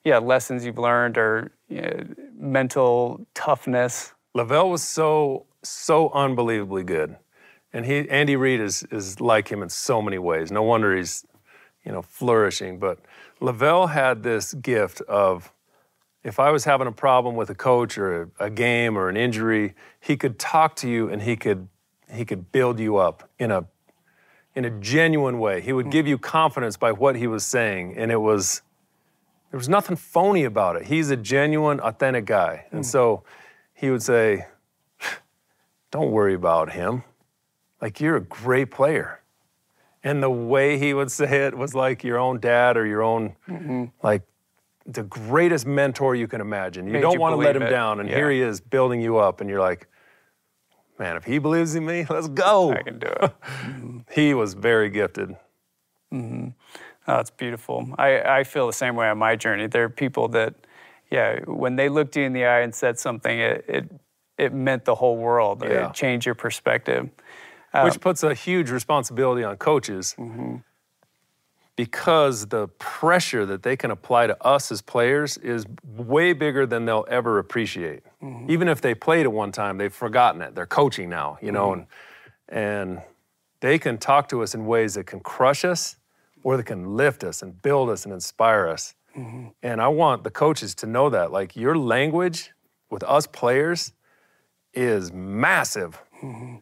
yeah, 0.05 0.19
lessons 0.19 0.65
you've 0.65 0.79
learned 0.79 1.17
or 1.17 1.53
you 1.69 1.83
know, 1.83 2.05
mental 2.37 3.27
toughness? 3.35 4.13
LaVell 4.37 4.71
was 4.71 4.83
so 4.83 5.47
so 5.63 6.11
unbelievably 6.11 6.85
good, 6.85 7.17
and 7.73 7.87
he 7.87 8.09
Andy 8.11 8.35
Reid 8.35 8.61
is 8.61 8.83
is 8.91 9.21
like 9.21 9.49
him 9.49 9.63
in 9.63 9.69
so 9.69 10.03
many 10.03 10.19
ways. 10.19 10.51
No 10.51 10.63
wonder 10.63 10.97
he's, 10.97 11.25
you 11.85 11.93
know, 11.93 12.03
flourishing. 12.03 12.81
But 12.81 12.99
LaVell 13.41 13.91
had 13.91 14.25
this 14.25 14.53
gift 14.55 15.01
of 15.03 15.53
if 16.25 16.41
I 16.41 16.51
was 16.51 16.65
having 16.65 16.87
a 16.87 16.93
problem 16.93 17.37
with 17.37 17.51
a 17.51 17.55
coach 17.55 17.99
or 17.99 18.23
a, 18.23 18.47
a, 18.47 18.51
game 18.51 18.97
or 18.97 19.11
an 19.11 19.17
injury, 19.17 19.75
he 20.01 20.17
could 20.17 20.39
talk 20.39 20.75
to 20.77 20.89
you 20.89 21.11
and 21.11 21.21
he 21.23 21.37
could 21.37 21.69
he 22.15 22.25
could 22.25 22.53
build 22.53 22.79
you 22.79 22.97
up 22.97 23.29
in 23.39 23.51
a 23.51 23.67
in 24.55 24.65
a 24.65 24.71
genuine 24.71 25.41
way. 25.41 25.61
He 25.61 25.73
would 25.73 25.91
give 25.91 26.07
you 26.07 26.17
confidence 26.17 26.77
by 26.77 26.93
what 26.93 27.17
he 27.17 27.27
was 27.27 27.45
saying, 27.45 27.97
and 27.97 28.13
it 28.13 28.21
was 28.21 28.63
there 29.51 29.59
was 29.59 29.69
nothing 29.69 29.97
phony 29.97 30.45
about 30.45 30.77
it. 30.77 30.87
He's 30.87 31.11
a 31.11 31.17
genuine, 31.17 31.81
authentic 31.81 32.25
guy, 32.25 32.67
and 32.73 32.85
so 32.85 33.25
he 33.73 33.91
would 33.91 34.03
say, 34.03 34.47
"Don't 35.91 36.11
worry 36.11 36.35
about 36.35 36.73
him. 36.73 37.05
Like 37.81 38.01
you're 38.01 38.17
a 38.17 38.21
great 38.21 38.71
player." 38.71 39.21
And 40.03 40.23
the 40.23 40.31
way 40.31 40.79
he 40.79 40.93
would 40.93 41.11
say 41.11 41.47
it 41.47 41.57
was 41.57 41.75
like 41.75 42.05
your 42.05 42.19
own 42.19 42.39
dad 42.39 42.77
or 42.77 42.87
your 42.87 43.03
own 43.03 43.37
mm-hmm. 43.49 43.87
like 44.03 44.23
the 44.87 45.03
greatest 45.05 45.67
mentor 45.67 46.15
you 46.15 46.29
can 46.29 46.41
imagine. 46.41 46.87
You 46.87 46.93
Made 46.95 47.01
don't 47.01 47.19
want 47.19 47.33
to 47.33 47.37
let 47.37 47.57
him 47.57 47.63
it. 47.63 47.71
down, 47.71 48.01
and 48.01 48.09
yeah. 48.09 48.17
here 48.17 48.31
he 48.31 48.41
is 48.41 48.61
building 48.61 49.01
you 49.01 49.17
up, 49.17 49.41
and 49.41 49.49
you're 49.49 49.61
like, 49.61 49.89
man, 50.99 51.17
if 51.17 51.25
he 51.25 51.39
believes 51.39 51.75
in 51.75 51.85
me, 51.85 52.07
let's 52.11 52.29
go. 52.29 52.73
I 52.73 52.83
can 52.83 52.99
do 52.99 53.09
it. 53.09 53.33
he 54.13 54.35
was 54.35 54.55
very 54.55 54.91
gifted. 54.91 55.37
Mm-hmm. 56.13 56.49
Oh, 57.07 57.17
that's 57.17 57.31
beautiful. 57.31 57.89
I, 57.99 58.21
I 58.21 58.45
feel 58.45 58.67
the 58.67 58.73
same 58.73 58.97
way 58.97 59.09
on 59.09 59.19
my 59.19 59.37
journey. 59.37 59.67
There 59.67 59.85
are 59.85 59.91
people 59.91 60.29
that, 60.29 60.55
yeah, 61.11 61.41
when 61.45 61.77
they 61.77 61.89
looked 61.89 62.17
you 62.17 62.23
in 62.23 62.33
the 62.33 62.47
eye 62.47 62.61
and 62.61 62.75
said 62.75 62.99
something, 62.99 63.39
it 63.39 63.65
it, 63.69 63.91
it 64.39 64.53
meant 64.53 64.85
the 64.85 64.95
whole 64.95 65.17
world. 65.17 65.63
Yeah. 65.63 65.89
It 65.89 65.95
changed 65.95 66.27
your 66.27 66.35
perspective. 66.35 67.11
Um, 67.73 67.85
Which 67.85 68.01
puts 68.01 68.23
a 68.23 68.35
huge 68.35 68.71
responsibility 68.71 69.45
on 69.45 69.57
coaches. 69.57 70.15
Mm-hmm 70.19 70.57
because 71.77 72.47
the 72.47 72.69
pressure 72.79 73.45
that 73.47 73.63
they 73.63 73.77
can 73.77 73.91
apply 73.91 74.27
to 74.27 74.45
us 74.45 74.71
as 74.71 74.81
players 74.81 75.37
is 75.39 75.67
way 75.85 76.33
bigger 76.33 76.67
than 76.67 76.85
they'll 76.85 77.07
ever 77.09 77.39
appreciate. 77.39 78.03
Mm-hmm. 78.25 78.51
Even 78.51 78.69
if 78.69 78.81
they 78.81 78.95
played 78.95 79.27
at 79.27 79.33
one 79.33 79.53
time, 79.53 79.79
they've 79.79 79.93
forgotten 79.93 80.41
it. 80.41 80.55
They're 80.55 80.67
coaching 80.67 81.11
now, 81.11 81.39
you 81.43 81.53
know, 81.53 81.71
mm-hmm. 81.71 81.81
and 82.49 82.97
and 82.97 83.03
they 83.61 83.79
can 83.79 83.99
talk 83.99 84.29
to 84.29 84.43
us 84.43 84.55
in 84.55 84.67
ways 84.67 84.95
that 84.95 85.07
can 85.07 85.21
crush 85.21 85.65
us 85.65 85.97
or 86.43 86.57
that 86.57 86.65
can 86.65 86.97
lift 86.97 87.25
us 87.25 87.43
and 87.43 87.61
build 87.63 87.89
us 87.91 88.05
and 88.05 88.13
inspire 88.13 88.69
us. 88.69 88.95
Mm-hmm. 89.17 89.49
And 89.63 89.81
I 89.81 89.89
want 89.89 90.25
the 90.25 90.31
coaches 90.31 90.75
to 90.77 90.87
know 90.87 91.09
that 91.11 91.33
like 91.33 91.57
your 91.57 91.77
language 91.77 92.51
with 92.91 93.03
us 93.05 93.27
players 93.27 93.93
is 94.75 95.13
massive. 95.13 96.01
Mm-hmm 96.23 96.57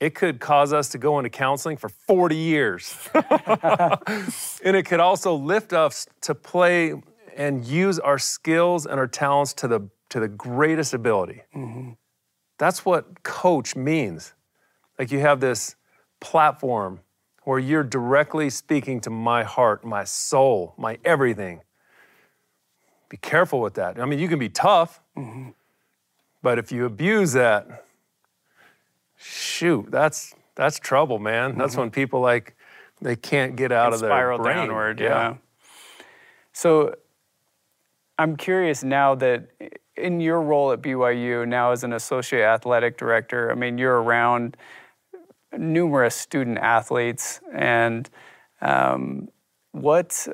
it 0.00 0.14
could 0.14 0.40
cause 0.40 0.72
us 0.72 0.90
to 0.90 0.98
go 0.98 1.18
into 1.18 1.30
counseling 1.30 1.76
for 1.76 1.88
40 1.88 2.36
years. 2.36 2.96
and 3.14 4.76
it 4.76 4.84
could 4.84 5.00
also 5.00 5.34
lift 5.34 5.72
us 5.72 6.06
to 6.22 6.34
play 6.34 6.94
and 7.36 7.64
use 7.64 7.98
our 7.98 8.18
skills 8.18 8.86
and 8.86 8.98
our 8.98 9.06
talents 9.06 9.54
to 9.54 9.68
the, 9.68 9.88
to 10.10 10.20
the 10.20 10.28
greatest 10.28 10.94
ability. 10.94 11.42
Mm-hmm. 11.54 11.92
That's 12.58 12.84
what 12.84 13.22
coach 13.22 13.76
means. 13.76 14.32
Like 14.98 15.10
you 15.10 15.20
have 15.20 15.40
this 15.40 15.76
platform 16.20 17.00
where 17.44 17.58
you're 17.58 17.84
directly 17.84 18.50
speaking 18.50 19.00
to 19.02 19.10
my 19.10 19.44
heart, 19.44 19.84
my 19.84 20.04
soul, 20.04 20.74
my 20.76 20.98
everything. 21.04 21.60
Be 23.08 23.16
careful 23.18 23.60
with 23.60 23.74
that. 23.74 24.00
I 24.00 24.04
mean, 24.04 24.18
you 24.18 24.26
can 24.26 24.38
be 24.38 24.48
tough, 24.48 25.00
mm-hmm. 25.16 25.50
but 26.42 26.58
if 26.58 26.72
you 26.72 26.86
abuse 26.86 27.34
that, 27.34 27.84
shoot, 29.16 29.86
that's 29.90 30.34
that's 30.56 30.78
trouble, 30.80 31.18
man. 31.18 31.56
That's 31.56 31.72
mm-hmm. 31.72 31.82
when 31.82 31.90
people 31.90 32.20
like 32.20 32.56
they 33.00 33.14
can't 33.14 33.54
get 33.54 33.70
out 33.70 33.92
of 33.92 34.00
their 34.00 34.10
spiral 34.10 34.38
brain. 34.38 34.56
downward. 34.56 34.98
Yeah. 34.98 35.08
yeah. 35.08 35.34
So 36.52 36.96
I'm 38.18 38.36
curious 38.36 38.82
now 38.82 39.14
that 39.16 39.50
in 39.96 40.20
your 40.20 40.40
role 40.42 40.72
at 40.72 40.82
BYU 40.82 41.46
now 41.46 41.72
as 41.72 41.84
an 41.84 41.92
associate 41.92 42.44
athletic 42.44 42.96
director, 42.96 43.50
I 43.50 43.54
mean 43.54 43.78
you're 43.78 44.02
around 44.02 44.56
numerous 45.56 46.14
student 46.14 46.58
athletes 46.58 47.40
and 47.54 48.08
um, 48.60 49.28
what 49.72 50.26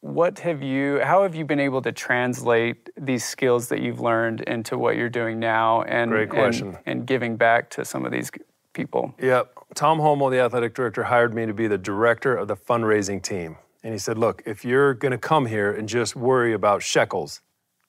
what 0.00 0.38
have 0.40 0.62
you 0.62 1.00
how 1.00 1.22
have 1.22 1.34
you 1.34 1.44
been 1.44 1.60
able 1.60 1.80
to 1.82 1.92
translate 1.92 2.90
these 2.96 3.24
skills 3.24 3.68
that 3.68 3.80
you've 3.80 4.00
learned 4.00 4.42
into 4.42 4.76
what 4.76 4.96
you're 4.96 5.08
doing 5.08 5.38
now 5.38 5.82
and 5.82 6.10
Great 6.10 6.30
question. 6.30 6.68
and, 6.68 6.78
and 6.86 7.06
giving 7.06 7.36
back 7.36 7.70
to 7.70 7.84
some 7.84 8.04
of 8.04 8.12
these 8.12 8.30
people? 8.72 9.14
Yep. 9.20 9.58
Tom 9.74 9.98
Holmoe 9.98 10.30
the 10.30 10.40
athletic 10.40 10.74
director 10.74 11.04
hired 11.04 11.34
me 11.34 11.46
to 11.46 11.54
be 11.54 11.66
the 11.66 11.78
director 11.78 12.36
of 12.36 12.48
the 12.48 12.56
fundraising 12.56 13.22
team. 13.22 13.56
And 13.82 13.92
he 13.92 13.98
said 13.98 14.18
look 14.18 14.42
if 14.46 14.64
you're 14.64 14.94
going 14.94 15.12
to 15.12 15.18
come 15.18 15.46
here 15.46 15.72
and 15.72 15.88
just 15.88 16.16
worry 16.16 16.52
about 16.52 16.82
shekels 16.82 17.40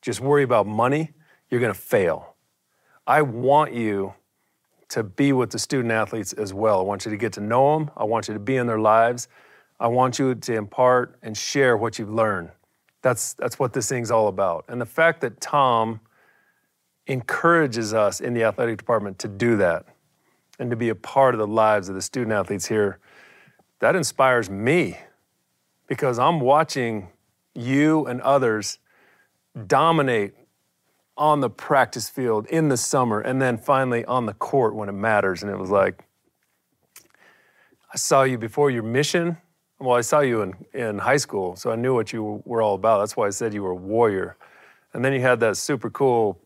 just 0.02 0.20
worry 0.22 0.44
about 0.44 0.68
money 0.68 1.12
you're 1.50 1.62
going 1.62 1.74
to 1.74 1.80
fail 1.80 2.36
i 3.08 3.22
want 3.22 3.74
you 3.74 4.14
to 4.88 5.04
be 5.04 5.34
with 5.34 5.50
the 5.52 5.60
student 5.60 5.92
athletes 5.92 6.34
as 6.34 6.54
well 6.54 6.80
i 6.80 6.84
want 6.84 7.06
you 7.06 7.12
to 7.12 7.18
get 7.18 7.34
to 7.34 7.42
know 7.42 7.78
them 7.78 7.92
i 7.98 8.04
want 8.04 8.28
you 8.28 8.34
to 8.34 8.40
be 8.40 8.56
in 8.56 8.68
their 8.68 8.80
lives 8.80 9.28
I 9.80 9.88
want 9.88 10.20
you 10.20 10.36
to 10.36 10.54
impart 10.54 11.18
and 11.22 11.36
share 11.36 11.76
what 11.76 12.00
you've 12.00 12.14
learned. 12.14 12.52
That's, 13.02 13.34
that's 13.34 13.60
what 13.60 13.74
this 13.74 13.90
thing's 13.90 14.10
all 14.10 14.28
about. 14.28 14.66
And 14.68 14.80
the 14.80 14.86
fact 14.86 15.22
that 15.22 15.42
Tom 15.42 16.00
encourages 17.08 17.94
us 17.94 18.22
in 18.22 18.34
the 18.34 18.44
athletic 18.44 18.78
department 18.78 19.20
to 19.20 19.28
do 19.28 19.58
that 19.58 19.86
and 20.58 20.70
to 20.70 20.76
be 20.76 20.90
a 20.90 20.96
part 20.96 21.36
of 21.36 21.40
the 21.40 21.48
lives 21.48 21.90
of 21.90 21.96
the 21.96 22.02
student 22.02 22.32
athletes 22.32 22.66
here, 22.66 23.00
that 23.80 23.96
inspires 23.96 24.50
me 24.50 24.98
because 25.88 26.18
I'm 26.18 26.40
watching 26.40 27.10
you 27.54 28.06
and 28.06 28.22
others 28.22 28.80
dominate 29.68 30.34
on 31.18 31.40
the 31.40 31.50
practice 31.50 32.10
field 32.10 32.46
in 32.48 32.70
the 32.70 32.78
summer 32.78 33.22
and 33.22 33.42
then 33.42 33.58
finally 33.58 34.04
on 34.06 34.26
the 34.26 34.34
court 34.34 34.76
when 34.76 34.90
it 34.90 34.94
matters. 34.94 35.44
And 35.44 35.52
it 35.52 35.58
was 35.58 35.70
like, 35.70 36.04
I 37.94 37.98
saw 37.98 38.24
you 38.24 38.38
before 38.38 38.70
your 38.70 38.84
mission 38.84 39.38
well, 39.80 39.96
I 39.96 40.02
saw 40.02 40.22
you 40.22 40.42
in, 40.42 40.54
in 40.74 40.98
high 41.00 41.18
school, 41.18 41.56
so 41.56 41.72
I 41.72 41.76
knew 41.76 41.94
what 41.94 42.14
you 42.14 42.42
were 42.46 42.62
all 42.62 42.76
about. 42.76 43.00
That's 43.00 43.18
why 43.18 43.28
I 43.28 43.30
said 43.30 43.54
you 43.54 43.64
were 43.64 43.72
a 43.72 43.76
warrior. 43.76 44.38
And 44.94 45.04
then 45.04 45.12
you 45.12 45.20
had 45.20 45.42
that 45.42 45.58
super 45.58 45.90
cool, 45.90 46.40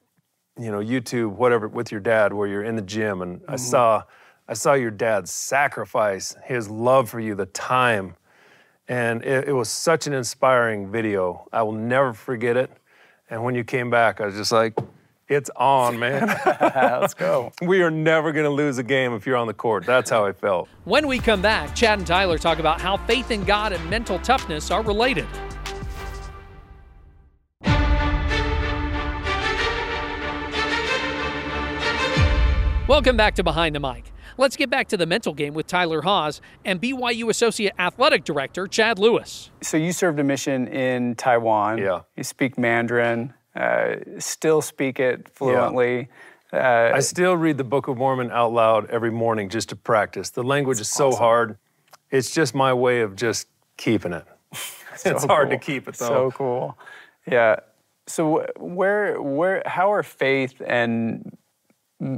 you 0.60 0.72
know, 0.72 0.80
YouTube, 0.80 1.34
whatever, 1.34 1.68
with 1.68 1.92
your 1.92 2.02
dad, 2.02 2.34
where 2.34 2.48
you're 2.48 2.64
in 2.64 2.76
the 2.76 2.82
gym, 2.82 3.22
and 3.22 3.42
mm-hmm. 3.42 3.52
I 3.52 3.56
saw, 3.56 4.04
I 4.48 4.54
saw 4.56 4.74
your 4.74 4.92
dad 4.92 5.30
sacrifice 5.30 6.36
his 6.44 6.70
love 6.70 7.10
for 7.10 7.20
you, 7.20 7.36
the 7.36 7.46
time, 7.46 8.16
and 8.88 9.24
it, 9.24 9.50
it 9.50 9.54
was 9.54 9.70
such 9.70 10.08
an 10.08 10.14
inspiring 10.14 10.92
video. 10.92 11.48
I 11.54 11.62
will 11.62 11.74
never 11.74 12.14
forget 12.14 12.58
it. 12.58 12.72
And 13.32 13.44
when 13.44 13.54
you 13.54 13.64
came 13.64 13.92
back, 13.92 14.20
I 14.22 14.26
was 14.26 14.36
just 14.36 14.52
like, 14.52 14.74
it's 15.28 15.52
on, 15.56 16.00
man. 16.00 16.28
Let's 16.48 17.14
go. 17.14 17.52
we 17.62 17.84
are 17.84 17.92
never 17.92 18.32
going 18.32 18.46
to 18.46 18.50
lose 18.50 18.80
a 18.80 18.84
game 18.84 19.14
if 19.14 19.28
you're 19.28 19.38
on 19.38 19.46
the 19.46 19.54
court. 19.54 19.86
That's 19.86 20.10
how 20.10 20.26
I 20.26 20.32
felt. 20.32 20.68
When 20.86 21.06
we 21.06 21.20
come 21.20 21.40
back, 21.40 21.76
Chad 21.76 22.00
and 22.00 22.08
Tyler 22.08 22.40
talk 22.40 22.58
about 22.58 22.82
how 22.82 22.98
faith 22.98 23.30
in 23.30 23.44
God 23.44 23.72
and 23.72 23.88
mental 23.88 24.18
toughness 24.20 24.72
are 24.72 24.82
related. 24.82 25.28
Welcome 32.88 33.16
back 33.16 33.36
to 33.36 33.44
Behind 33.44 33.76
the 33.76 33.80
Mic. 33.80 34.12
Let's 34.40 34.56
get 34.56 34.70
back 34.70 34.88
to 34.88 34.96
the 34.96 35.06
mental 35.06 35.34
game 35.34 35.54
with 35.54 35.68
Tyler 35.68 36.02
Haws 36.02 36.40
and 36.64 36.82
BYU 36.82 37.30
Associate 37.30 37.74
Athletic 37.78 38.24
Director 38.24 38.68
Chad 38.68 38.98
Lewis. 38.98 39.52
So 39.62 39.76
you 39.76 39.92
served 39.92 40.18
a 40.18 40.24
mission 40.24 40.70
in 40.70 41.16
Taiwan. 41.16 41.78
Yeah. 41.78 42.04
You 42.16 42.24
speak 42.24 42.58
Mandarin. 42.58 43.34
Uh, 43.54 43.96
still 44.18 44.62
speak 44.62 44.98
it 44.98 45.28
fluently. 45.28 46.08
Yeah. 46.54 46.90
Uh, 46.94 46.96
I 46.96 47.02
still 47.02 47.36
read 47.36 47.58
the 47.58 47.66
Book 47.66 47.90
of 47.90 47.98
Mormon 47.98 48.32
out 48.32 48.54
loud 48.54 48.90
every 48.90 49.12
morning 49.12 49.50
just 49.50 49.68
to 49.70 49.76
practice. 49.76 50.30
The 50.30 50.44
language 50.44 50.80
is 50.80 50.90
so 50.90 51.10
awesome. 51.10 51.20
hard. 51.20 51.58
It's 52.10 52.32
just 52.32 52.56
my 52.56 52.72
way 52.72 53.02
of 53.02 53.18
just 53.18 53.46
keeping 53.76 54.14
it. 54.14 54.26
so 54.96 55.10
it's 55.10 55.26
hard 55.26 55.50
cool. 55.50 55.60
to 55.60 55.66
keep 55.66 55.90
it 55.90 55.96
though. 55.96 56.08
So 56.08 56.32
cool. 56.32 56.78
Yeah. 57.30 57.58
So 58.08 58.48
where 58.56 59.22
where 59.22 59.64
how 59.66 59.92
are 59.92 60.02
faith 60.02 60.62
and 60.66 61.38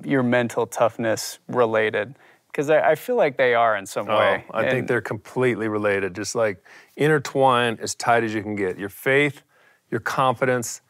your 0.04 0.24
mental 0.24 0.68
toughness 0.68 1.40
related? 1.48 2.16
Because 2.48 2.70
I, 2.70 2.92
I, 2.92 2.96
feel 2.96 3.16
like 3.16 3.38
they 3.38 3.54
are 3.54 3.78
in 3.78 3.86
some 3.86 4.10
oh, 4.10 4.18
way. 4.18 4.46
I 4.52 4.64
and 4.64 4.72
think 4.72 4.88
they're 4.88 5.02
completely 5.02 5.70
related. 5.70 6.14
Just 6.14 6.36
like 6.36 6.64
intertwined 6.98 7.80
as 7.80 7.96
tight 7.96 8.24
as 8.24 8.34
you 8.34 8.44
can 8.44 8.56
get. 8.56 8.78
Your 8.78 8.90
faith, 8.90 9.44
your 9.90 10.02
confidence, 10.02 10.82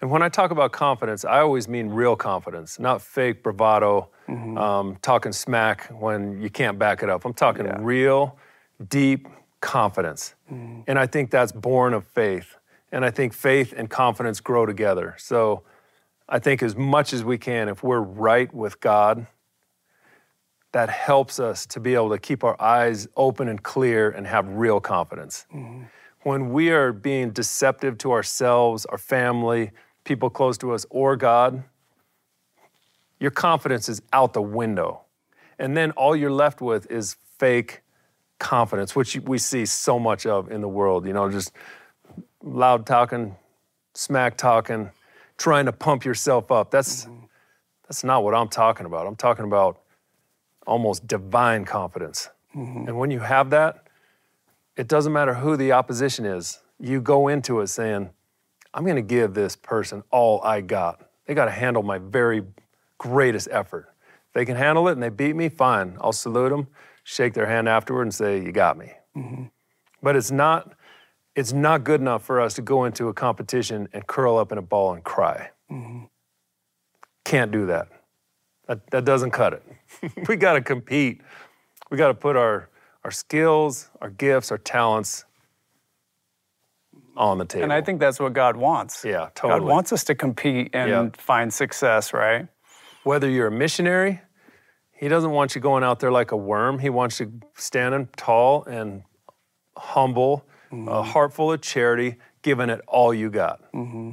and 0.00 0.10
when 0.10 0.22
I 0.22 0.28
talk 0.28 0.50
about 0.50 0.72
confidence, 0.72 1.24
I 1.24 1.40
always 1.40 1.68
mean 1.68 1.88
real 1.88 2.14
confidence, 2.14 2.78
not 2.78 3.02
fake 3.02 3.42
bravado, 3.42 4.10
mm-hmm. 4.28 4.56
um, 4.56 4.96
talking 5.02 5.32
smack 5.32 5.88
when 5.88 6.40
you 6.40 6.50
can't 6.50 6.78
back 6.78 7.02
it 7.02 7.10
up. 7.10 7.24
I'm 7.24 7.34
talking 7.34 7.66
yeah. 7.66 7.76
real, 7.80 8.38
deep 8.88 9.26
confidence. 9.60 10.34
Mm-hmm. 10.52 10.82
And 10.86 10.98
I 10.98 11.06
think 11.06 11.30
that's 11.30 11.50
born 11.50 11.94
of 11.94 12.06
faith. 12.06 12.56
And 12.92 13.04
I 13.04 13.10
think 13.10 13.32
faith 13.32 13.74
and 13.76 13.90
confidence 13.90 14.40
grow 14.40 14.66
together. 14.66 15.16
So 15.18 15.64
I 16.28 16.38
think 16.38 16.62
as 16.62 16.76
much 16.76 17.12
as 17.12 17.24
we 17.24 17.38
can, 17.38 17.68
if 17.68 17.82
we're 17.82 18.00
right 18.00 18.52
with 18.52 18.80
God, 18.80 19.26
that 20.72 20.90
helps 20.90 21.40
us 21.40 21.64
to 21.66 21.80
be 21.80 21.94
able 21.94 22.10
to 22.10 22.18
keep 22.18 22.44
our 22.44 22.60
eyes 22.60 23.08
open 23.16 23.48
and 23.48 23.62
clear 23.62 24.10
and 24.10 24.26
have 24.26 24.46
real 24.48 24.80
confidence. 24.80 25.46
Mm-hmm. 25.54 25.84
When 26.22 26.52
we 26.52 26.70
are 26.70 26.92
being 26.92 27.30
deceptive 27.30 27.96
to 27.98 28.12
ourselves, 28.12 28.84
our 28.86 28.98
family, 28.98 29.70
people 30.04 30.28
close 30.28 30.58
to 30.58 30.72
us 30.72 30.84
or 30.90 31.16
God, 31.16 31.64
your 33.18 33.30
confidence 33.30 33.88
is 33.88 34.02
out 34.12 34.34
the 34.34 34.42
window. 34.42 35.00
And 35.58 35.76
then 35.76 35.92
all 35.92 36.14
you're 36.14 36.30
left 36.30 36.60
with 36.60 36.90
is 36.90 37.16
fake 37.38 37.82
confidence, 38.38 38.94
which 38.94 39.16
we 39.20 39.38
see 39.38 39.64
so 39.64 39.98
much 39.98 40.26
of 40.26 40.50
in 40.50 40.60
the 40.60 40.68
world, 40.68 41.06
you 41.06 41.12
know, 41.12 41.30
just 41.30 41.52
loud 42.42 42.86
talking, 42.86 43.34
smack 43.94 44.36
talking, 44.36 44.90
trying 45.38 45.66
to 45.66 45.72
pump 45.72 46.04
yourself 46.04 46.52
up. 46.52 46.70
That's 46.70 47.06
mm-hmm. 47.06 47.24
that's 47.84 48.04
not 48.04 48.24
what 48.24 48.34
I'm 48.34 48.48
talking 48.48 48.86
about. 48.86 49.06
I'm 49.06 49.16
talking 49.16 49.44
about 49.44 49.80
almost 50.66 51.06
divine 51.06 51.64
confidence. 51.64 52.28
Mm-hmm. 52.54 52.88
And 52.88 52.98
when 52.98 53.10
you 53.10 53.20
have 53.20 53.50
that, 53.50 53.86
it 54.76 54.88
doesn't 54.88 55.12
matter 55.12 55.34
who 55.34 55.56
the 55.56 55.72
opposition 55.72 56.24
is. 56.24 56.60
You 56.78 57.00
go 57.00 57.28
into 57.28 57.60
it 57.60 57.68
saying, 57.68 58.10
I'm 58.74 58.84
going 58.84 58.96
to 58.96 59.02
give 59.02 59.34
this 59.34 59.56
person 59.56 60.02
all 60.10 60.42
I 60.42 60.60
got. 60.60 61.08
They 61.26 61.34
got 61.34 61.46
to 61.46 61.50
handle 61.50 61.82
my 61.82 61.98
very 61.98 62.44
greatest 62.98 63.48
effort. 63.50 63.88
If 64.28 64.34
they 64.34 64.44
can 64.44 64.56
handle 64.56 64.88
it 64.88 64.92
and 64.92 65.02
they 65.02 65.08
beat 65.08 65.34
me, 65.34 65.48
fine. 65.48 65.96
I'll 66.00 66.12
salute 66.12 66.50
them, 66.50 66.68
shake 67.02 67.34
their 67.34 67.46
hand 67.46 67.68
afterward, 67.68 68.02
and 68.02 68.14
say, 68.14 68.42
"You 68.42 68.52
got 68.52 68.76
me." 68.76 68.92
Mm-hmm. 69.16 69.44
But 70.02 70.16
it's 70.16 70.30
not. 70.30 70.74
It's 71.38 71.52
not 71.52 71.84
good 71.84 72.00
enough 72.00 72.24
for 72.24 72.40
us 72.40 72.54
to 72.54 72.62
go 72.62 72.84
into 72.84 73.06
a 73.06 73.14
competition 73.14 73.88
and 73.92 74.04
curl 74.08 74.38
up 74.38 74.50
in 74.50 74.58
a 74.58 74.62
ball 74.62 74.94
and 74.94 75.04
cry. 75.04 75.50
Mm-hmm. 75.70 76.06
Can't 77.24 77.52
do 77.52 77.66
that. 77.66 77.86
That, 78.66 78.90
that 78.90 79.04
doesn't 79.04 79.30
cut 79.30 79.52
it. 79.52 79.62
we 80.28 80.34
got 80.34 80.54
to 80.54 80.60
compete. 80.60 81.20
We 81.92 81.96
got 81.96 82.08
to 82.08 82.14
put 82.14 82.34
our, 82.34 82.70
our 83.04 83.12
skills, 83.12 83.88
our 84.00 84.10
gifts, 84.10 84.50
our 84.50 84.58
talents 84.58 85.26
on 87.16 87.38
the 87.38 87.44
table. 87.44 87.62
And 87.62 87.72
I 87.72 87.82
think 87.82 88.00
that's 88.00 88.18
what 88.18 88.32
God 88.32 88.56
wants. 88.56 89.04
Yeah, 89.04 89.28
totally. 89.36 89.60
God 89.60 89.68
wants 89.68 89.92
us 89.92 90.02
to 90.04 90.16
compete 90.16 90.70
and 90.72 91.16
find 91.16 91.54
success, 91.54 92.12
right? 92.12 92.48
Whether 93.04 93.30
you're 93.30 93.46
a 93.46 93.52
missionary, 93.52 94.20
He 94.90 95.06
doesn't 95.06 95.30
want 95.30 95.54
you 95.54 95.60
going 95.60 95.84
out 95.84 96.00
there 96.00 96.10
like 96.10 96.32
a 96.32 96.36
worm. 96.36 96.80
He 96.80 96.90
wants 96.90 97.20
you 97.20 97.32
standing 97.54 98.08
tall 98.16 98.64
and 98.64 99.04
humble, 99.76 100.44
mm-hmm. 100.72 100.88
a 100.88 101.02
heart 101.02 101.32
full 101.32 101.52
of 101.52 101.60
charity, 101.60 102.16
giving 102.42 102.70
it 102.70 102.80
all 102.86 103.12
you 103.12 103.30
got. 103.30 103.60
Mm-hmm. 103.72 104.12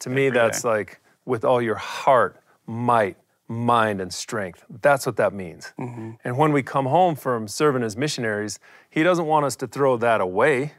To 0.00 0.10
me, 0.10 0.30
that's 0.30 0.62
day. 0.62 0.68
like 0.68 1.00
with 1.24 1.44
all 1.44 1.62
your 1.62 1.76
heart, 1.76 2.40
might, 2.66 3.16
mind, 3.48 4.00
and 4.00 4.12
strength. 4.12 4.64
That's 4.82 5.06
what 5.06 5.16
that 5.16 5.32
means. 5.32 5.72
Mm-hmm. 5.78 6.12
And 6.24 6.38
when 6.38 6.52
we 6.52 6.62
come 6.62 6.86
home 6.86 7.14
from 7.14 7.48
serving 7.48 7.82
as 7.82 7.96
missionaries, 7.96 8.58
He 8.90 9.02
doesn't 9.02 9.26
want 9.26 9.46
us 9.46 9.56
to 9.56 9.66
throw 9.66 9.96
that 9.98 10.20
away. 10.20 10.72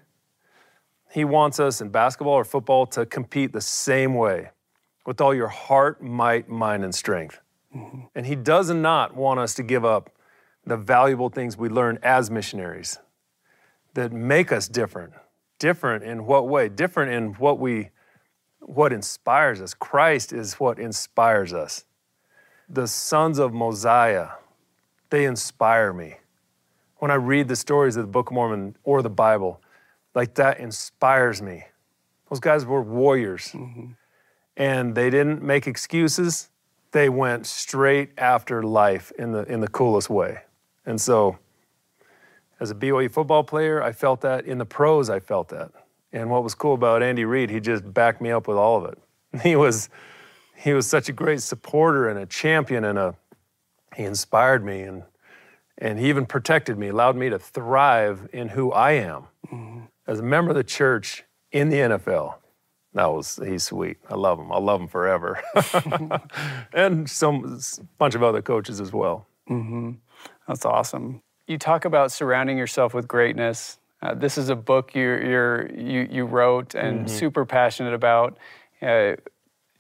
He 1.12 1.24
wants 1.24 1.60
us 1.60 1.82
in 1.82 1.90
basketball 1.90 2.34
or 2.34 2.44
football 2.44 2.86
to 2.88 3.06
compete 3.06 3.54
the 3.54 3.62
same 3.62 4.16
way 4.16 4.50
with 5.06 5.22
all 5.22 5.34
your 5.34 5.48
heart, 5.48 6.02
might, 6.02 6.50
mind, 6.50 6.84
and 6.84 6.94
strength. 6.94 7.40
Mm-hmm. 7.76 8.02
And 8.16 8.26
He 8.26 8.36
does 8.36 8.70
not 8.70 9.16
want 9.16 9.40
us 9.40 9.54
to 9.56 9.64
give 9.64 9.86
up 9.86 10.12
the 10.66 10.78
valuable 10.78 11.30
things 11.30 11.58
we 11.58 11.70
learn 11.70 12.00
as 12.02 12.32
missionaries 12.32 13.00
that 13.96 14.14
make 14.14 14.52
us 14.52 14.68
different. 14.70 15.14
Different 15.60 16.04
in 16.04 16.26
what 16.26 16.48
way? 16.48 16.70
Different 16.70 17.12
in 17.12 17.34
what 17.34 17.60
we 17.60 17.90
what 18.60 18.94
inspires 18.94 19.62
us. 19.62 19.74
Christ 19.74 20.34
is 20.34 20.56
what 20.56 20.80
inspires 20.80 21.54
us. 21.54 21.86
The 22.70 22.88
sons 22.88 23.40
of 23.40 23.54
Mosiah, 23.54 24.30
they 25.10 25.26
inspire 25.26 25.94
me. 25.94 26.18
when 26.98 27.12
I 27.12 27.16
read 27.16 27.48
the 27.48 27.56
stories 27.56 27.98
of 27.98 28.04
the 28.04 28.12
Book 28.12 28.30
of 28.30 28.34
Mormon 28.34 28.76
or 28.84 29.02
the 29.02 29.10
Bible, 29.10 29.62
like 30.16 30.36
that 30.36 30.60
inspires 30.60 31.42
me. 31.42 31.66
Those 32.30 32.40
guys 32.40 32.66
were 32.66 32.82
warriors. 32.82 33.52
Mm-hmm. 33.54 33.92
And 34.58 34.96
they 34.96 35.10
didn't 35.10 35.44
make 35.44 35.68
excuses. 35.68 36.50
They 36.92 37.10
went 37.10 37.46
straight 37.46 38.12
after 38.18 38.64
life 38.64 39.12
in 39.20 39.34
the 39.34 39.44
in 39.44 39.60
the 39.60 39.68
coolest 39.68 40.10
way. 40.10 40.44
And 40.86 41.00
so 41.00 41.38
as 42.60 42.72
a 42.72 42.76
BYU 42.76 43.12
football 43.12 43.44
player, 43.44 43.82
I 43.82 43.92
felt 43.92 44.22
that. 44.22 44.46
In 44.46 44.58
the 44.58 44.66
pros, 44.66 45.10
I 45.10 45.20
felt 45.20 45.50
that. 45.50 45.72
And 46.14 46.30
what 46.30 46.44
was 46.44 46.56
cool 46.56 46.74
about 46.74 47.04
Andy 47.04 47.26
Reid, 47.26 47.50
he 47.50 47.60
just 47.60 47.94
backed 47.94 48.22
me 48.22 48.32
up 48.32 48.48
with 48.48 48.58
all 48.58 48.84
of 48.84 48.92
it. 48.92 49.00
He 49.44 49.58
was 49.58 49.90
he 50.56 50.72
was 50.72 50.88
such 50.88 51.10
a 51.10 51.12
great 51.12 51.42
supporter 51.42 52.08
and 52.08 52.18
a 52.18 52.26
champion 52.26 52.86
and 52.86 52.98
a 52.98 53.16
he 53.94 54.04
inspired 54.04 54.64
me 54.64 54.82
and 54.82 55.04
and 55.78 56.00
he 56.00 56.08
even 56.08 56.26
protected 56.26 56.78
me, 56.78 56.88
allowed 56.88 57.18
me 57.18 57.30
to 57.30 57.38
thrive 57.38 58.30
in 58.32 58.48
who 58.48 58.72
I 58.72 58.92
am 58.92 59.24
mm-hmm. 59.52 59.82
as 60.08 60.20
a 60.20 60.24
member 60.24 60.52
of 60.52 60.56
the 60.56 60.64
church 60.64 61.26
in 61.52 61.68
the 61.68 61.78
NFL. 61.78 62.36
That 62.94 63.08
was 63.08 63.38
he's 63.46 63.64
sweet. 63.64 63.98
I 64.10 64.16
love 64.16 64.40
him. 64.40 64.54
I'll 64.54 64.62
love 64.62 64.80
him 64.80 64.88
forever. 64.88 65.42
and 66.74 67.10
some 67.10 67.60
bunch 67.98 68.16
of 68.16 68.24
other 68.24 68.42
coaches 68.42 68.80
as 68.80 68.94
well. 68.94 69.28
Mm-hmm. 69.50 69.92
That's 70.48 70.64
awesome. 70.64 71.22
You 71.48 71.58
talk 71.58 71.86
about 71.86 72.12
surrounding 72.12 72.58
yourself 72.58 72.94
with 72.94 73.08
greatness. 73.08 73.78
Uh, 74.02 74.14
this 74.14 74.38
is 74.38 74.50
a 74.50 74.56
book 74.56 74.96
you 74.96 75.70
you 75.76 76.08
you 76.12 76.26
wrote 76.26 76.76
and 76.76 77.06
mm-hmm. 77.06 77.08
super 77.08 77.46
passionate 77.46 77.94
about. 77.94 78.38
Uh, 78.82 79.16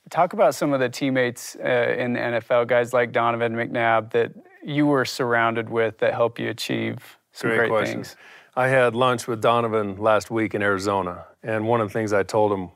talk 0.09 0.33
about 0.33 0.55
some 0.55 0.73
of 0.73 0.79
the 0.79 0.89
teammates 0.89 1.55
uh, 1.55 1.95
in 1.97 2.13
the 2.13 2.19
NFL, 2.19 2.67
guys 2.67 2.93
like 2.93 3.11
Donovan 3.11 3.53
McNabb, 3.53 4.11
that 4.11 4.31
you 4.63 4.85
were 4.85 5.05
surrounded 5.05 5.69
with 5.69 5.97
that 5.99 6.13
helped 6.13 6.39
you 6.39 6.49
achieve 6.49 7.17
some 7.31 7.49
great, 7.51 7.69
great 7.69 7.87
things? 7.87 8.15
I 8.55 8.67
had 8.67 8.95
lunch 8.95 9.27
with 9.27 9.41
Donovan 9.41 9.97
last 9.97 10.31
week 10.31 10.55
in 10.55 10.61
Arizona, 10.61 11.25
and 11.43 11.67
one 11.67 11.81
of 11.81 11.89
the 11.89 11.93
things 11.93 12.13
I 12.13 12.23
told 12.23 12.51
him 12.51 12.69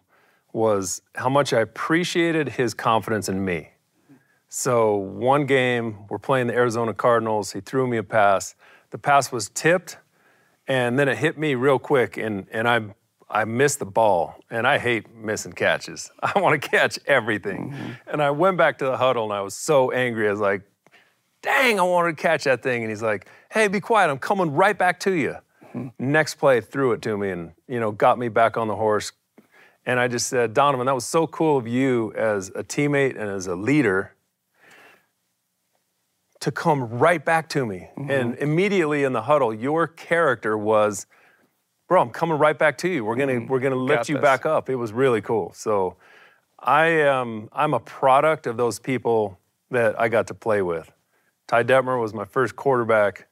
was 0.51 1.01
how 1.15 1.29
much 1.29 1.53
I 1.53 1.61
appreciated 1.61 2.49
his 2.49 2.73
confidence 2.73 3.29
in 3.29 3.45
me. 3.45 3.69
So, 4.51 4.95
one 4.95 5.45
game, 5.45 6.07
we're 6.09 6.17
playing 6.17 6.47
the 6.47 6.55
Arizona 6.55 6.91
Cardinals. 6.91 7.51
He 7.51 7.61
threw 7.61 7.87
me 7.87 7.97
a 7.97 8.03
pass. 8.03 8.55
The 8.89 8.97
pass 8.97 9.31
was 9.31 9.49
tipped, 9.49 9.97
and 10.67 10.97
then 10.97 11.07
it 11.07 11.19
hit 11.19 11.37
me 11.37 11.53
real 11.53 11.77
quick, 11.77 12.17
and, 12.17 12.47
and 12.51 12.67
I, 12.67 12.81
I 13.29 13.45
missed 13.45 13.77
the 13.77 13.85
ball. 13.85 14.39
And 14.49 14.65
I 14.65 14.79
hate 14.79 15.13
missing 15.13 15.53
catches. 15.53 16.09
I 16.23 16.39
want 16.39 16.59
to 16.59 16.67
catch 16.67 16.97
everything. 17.05 17.69
Mm-hmm. 17.69 17.91
And 18.07 18.23
I 18.23 18.31
went 18.31 18.57
back 18.57 18.79
to 18.79 18.85
the 18.85 18.97
huddle, 18.97 19.25
and 19.25 19.33
I 19.33 19.41
was 19.41 19.53
so 19.53 19.91
angry. 19.91 20.27
I 20.27 20.31
was 20.31 20.39
like, 20.39 20.63
dang, 21.43 21.79
I 21.79 21.83
wanted 21.83 22.17
to 22.17 22.21
catch 22.21 22.45
that 22.45 22.63
thing. 22.63 22.81
And 22.81 22.89
he's 22.89 23.03
like, 23.03 23.27
hey, 23.51 23.67
be 23.67 23.79
quiet. 23.79 24.09
I'm 24.09 24.17
coming 24.17 24.51
right 24.51 24.77
back 24.77 24.99
to 25.01 25.11
you. 25.11 25.35
Mm-hmm. 25.75 26.11
Next 26.11 26.35
play, 26.35 26.59
threw 26.59 26.93
it 26.93 27.03
to 27.03 27.15
me 27.15 27.29
and, 27.29 27.51
you 27.67 27.79
know, 27.79 27.91
got 27.91 28.17
me 28.17 28.29
back 28.29 28.57
on 28.57 28.67
the 28.67 28.75
horse. 28.75 29.11
And 29.85 29.99
I 29.99 30.07
just 30.07 30.27
said, 30.27 30.55
Donovan, 30.55 30.87
that 30.87 30.95
was 30.95 31.05
so 31.05 31.27
cool 31.27 31.57
of 31.57 31.67
you 31.67 32.13
as 32.15 32.49
a 32.49 32.63
teammate 32.63 33.11
and 33.11 33.29
as 33.29 33.45
a 33.45 33.55
leader 33.55 34.15
to 36.41 36.51
come 36.51 36.89
right 36.89 37.23
back 37.23 37.49
to 37.49 37.65
me. 37.65 37.89
Mm-hmm. 37.97 38.11
And 38.11 38.35
immediately 38.37 39.03
in 39.03 39.13
the 39.13 39.23
huddle, 39.23 39.53
your 39.53 39.87
character 39.87 40.57
was, 40.57 41.05
bro, 41.87 42.01
I'm 42.01 42.11
coming 42.11 42.37
right 42.37 42.57
back 42.57 42.77
to 42.79 42.87
you. 42.89 43.03
We're 43.03 43.15
gonna, 43.15 43.33
mm-hmm. 43.33 43.47
we're 43.47 43.59
gonna 43.59 43.75
lift 43.75 43.99
Got 43.99 44.09
you 44.09 44.15
this. 44.15 44.21
back 44.21 44.45
up. 44.45 44.69
It 44.69 44.75
was 44.75 44.93
really 44.93 45.21
cool. 45.21 45.51
So 45.53 45.97
I 46.57 46.87
am, 46.87 47.49
I'm 47.51 47.73
a 47.73 47.79
product 47.79 48.47
of 48.47 48.57
those 48.57 48.79
people 48.79 49.39
that 49.71 49.99
I 49.99 50.07
got 50.07 50.27
to 50.27 50.33
play 50.33 50.61
with. 50.61 50.91
Ty 51.47 51.63
Detmer 51.63 51.99
was 51.99 52.13
my 52.13 52.25
first 52.25 52.55
quarterback. 52.55 53.27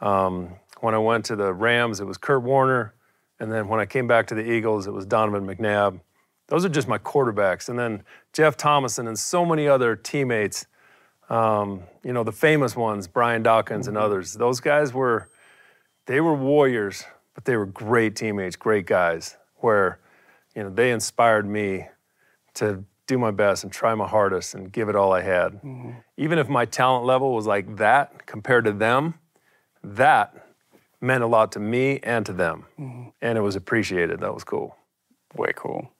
Um, 0.00 0.56
when 0.80 0.94
I 0.94 0.98
went 0.98 1.24
to 1.26 1.36
the 1.36 1.52
Rams, 1.52 2.00
it 2.00 2.04
was 2.04 2.18
Kurt 2.18 2.42
Warner. 2.42 2.94
And 3.40 3.50
then 3.50 3.68
when 3.68 3.80
I 3.80 3.86
came 3.86 4.06
back 4.06 4.26
to 4.28 4.34
the 4.34 4.48
Eagles, 4.48 4.86
it 4.86 4.92
was 4.92 5.06
Donovan 5.06 5.46
McNabb. 5.46 6.00
Those 6.48 6.64
are 6.64 6.68
just 6.68 6.88
my 6.88 6.98
quarterbacks. 6.98 7.68
And 7.68 7.78
then 7.78 8.02
Jeff 8.32 8.56
Thomason 8.56 9.08
and 9.08 9.18
so 9.18 9.44
many 9.46 9.66
other 9.66 9.96
teammates, 9.96 10.66
um, 11.28 11.82
you 12.02 12.12
know, 12.12 12.24
the 12.24 12.32
famous 12.32 12.76
ones, 12.76 13.06
Brian 13.06 13.42
Dawkins 13.42 13.88
and 13.88 13.96
others. 13.96 14.34
Those 14.34 14.60
guys 14.60 14.92
were, 14.92 15.28
they 16.06 16.20
were 16.20 16.34
warriors, 16.34 17.04
but 17.34 17.44
they 17.44 17.56
were 17.56 17.66
great 17.66 18.16
teammates, 18.16 18.56
great 18.56 18.86
guys, 18.86 19.36
where, 19.56 19.98
you 20.54 20.62
know, 20.62 20.70
they 20.70 20.90
inspired 20.90 21.46
me 21.46 21.88
to 22.54 22.84
do 23.06 23.18
my 23.18 23.30
best 23.30 23.64
and 23.64 23.72
try 23.72 23.94
my 23.94 24.06
hardest 24.06 24.54
and 24.54 24.72
give 24.72 24.88
it 24.88 24.96
all 24.96 25.12
I 25.12 25.22
had. 25.22 25.54
Mm-hmm. 25.54 25.90
Even 26.16 26.38
if 26.38 26.48
my 26.48 26.64
talent 26.64 27.04
level 27.04 27.34
was 27.34 27.46
like 27.46 27.76
that 27.76 28.26
compared 28.26 28.64
to 28.64 28.72
them, 28.72 29.14
that 29.82 30.46
meant 31.00 31.22
a 31.22 31.26
lot 31.26 31.52
to 31.52 31.60
me 31.60 32.00
and 32.02 32.24
to 32.26 32.32
them. 32.32 32.64
Mm-hmm. 32.78 33.08
And 33.20 33.38
it 33.38 33.42
was 33.42 33.56
appreciated. 33.56 34.20
That 34.20 34.32
was 34.32 34.44
cool. 34.44 34.76
Way 35.36 35.52
cool. 35.54 35.90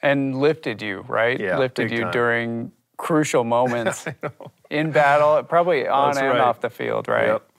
And 0.00 0.38
lifted 0.38 0.80
you, 0.80 1.04
right? 1.08 1.38
Yeah. 1.38 1.58
Lifted 1.58 1.90
you 1.90 2.02
time. 2.02 2.12
during 2.12 2.72
crucial 2.96 3.44
moments 3.44 4.06
in 4.70 4.90
battle, 4.90 5.42
probably 5.42 5.86
on 5.86 6.10
That's 6.14 6.18
and 6.18 6.28
right. 6.28 6.40
off 6.40 6.60
the 6.60 6.70
field, 6.70 7.08
right? 7.08 7.28
Yep. 7.28 7.50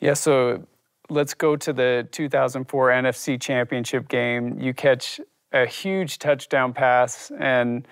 Yeah, 0.00 0.14
so 0.14 0.66
let's 1.08 1.34
go 1.34 1.56
to 1.56 1.72
the 1.72 2.08
2004 2.12 2.90
NFC 2.90 3.40
Championship 3.40 4.08
game. 4.08 4.58
You 4.58 4.74
catch 4.74 5.20
a 5.52 5.66
huge 5.66 6.18
touchdown 6.18 6.72
pass 6.72 7.30
and 7.38 7.86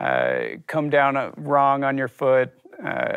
uh, 0.00 0.40
come 0.66 0.90
down 0.90 1.16
uh, 1.16 1.32
wrong 1.36 1.84
on 1.84 1.98
your 1.98 2.08
foot, 2.08 2.52
uh, 2.84 3.16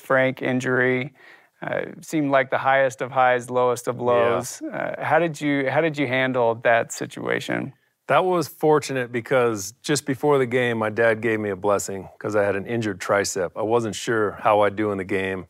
Frank 0.00 0.42
injury. 0.42 1.14
Uh, 1.62 1.82
seemed 2.00 2.30
like 2.30 2.50
the 2.50 2.58
highest 2.58 3.00
of 3.00 3.10
highs, 3.10 3.48
lowest 3.48 3.88
of 3.88 4.00
lows. 4.00 4.60
Yeah. 4.62 4.76
Uh, 4.76 5.04
how 5.04 5.18
did 5.18 5.40
you 5.40 5.70
how 5.70 5.80
did 5.80 5.96
you 5.96 6.06
handle 6.06 6.56
that 6.56 6.92
situation? 6.92 7.72
That 8.08 8.24
was 8.24 8.48
fortunate 8.48 9.12
because 9.12 9.72
just 9.82 10.06
before 10.06 10.38
the 10.38 10.46
game, 10.46 10.78
my 10.78 10.90
dad 10.90 11.22
gave 11.22 11.40
me 11.40 11.50
a 11.50 11.56
blessing 11.56 12.08
because 12.18 12.36
I 12.36 12.42
had 12.44 12.56
an 12.56 12.66
injured 12.66 13.00
tricep. 13.00 13.52
I 13.56 13.62
wasn't 13.62 13.94
sure 13.94 14.32
how 14.32 14.60
I'd 14.60 14.76
do 14.76 14.92
in 14.92 14.98
the 14.98 15.04
game. 15.04 15.46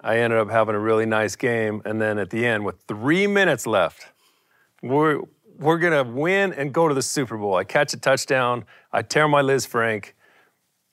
I 0.00 0.18
ended 0.18 0.38
up 0.38 0.50
having 0.50 0.76
a 0.76 0.78
really 0.78 1.06
nice 1.06 1.36
game, 1.36 1.82
and 1.84 2.00
then 2.00 2.18
at 2.18 2.30
the 2.30 2.46
end, 2.46 2.64
with 2.64 2.76
three 2.86 3.26
minutes 3.26 3.66
left, 3.66 4.06
we're 4.82 5.22
we're 5.58 5.78
gonna 5.78 6.04
win 6.04 6.52
and 6.52 6.72
go 6.72 6.86
to 6.88 6.94
the 6.94 7.02
Super 7.02 7.36
Bowl. 7.36 7.56
I 7.56 7.64
catch 7.64 7.92
a 7.94 7.96
touchdown, 7.96 8.64
I 8.92 9.02
tear 9.02 9.26
my 9.28 9.42
Lisfranc. 9.42 10.12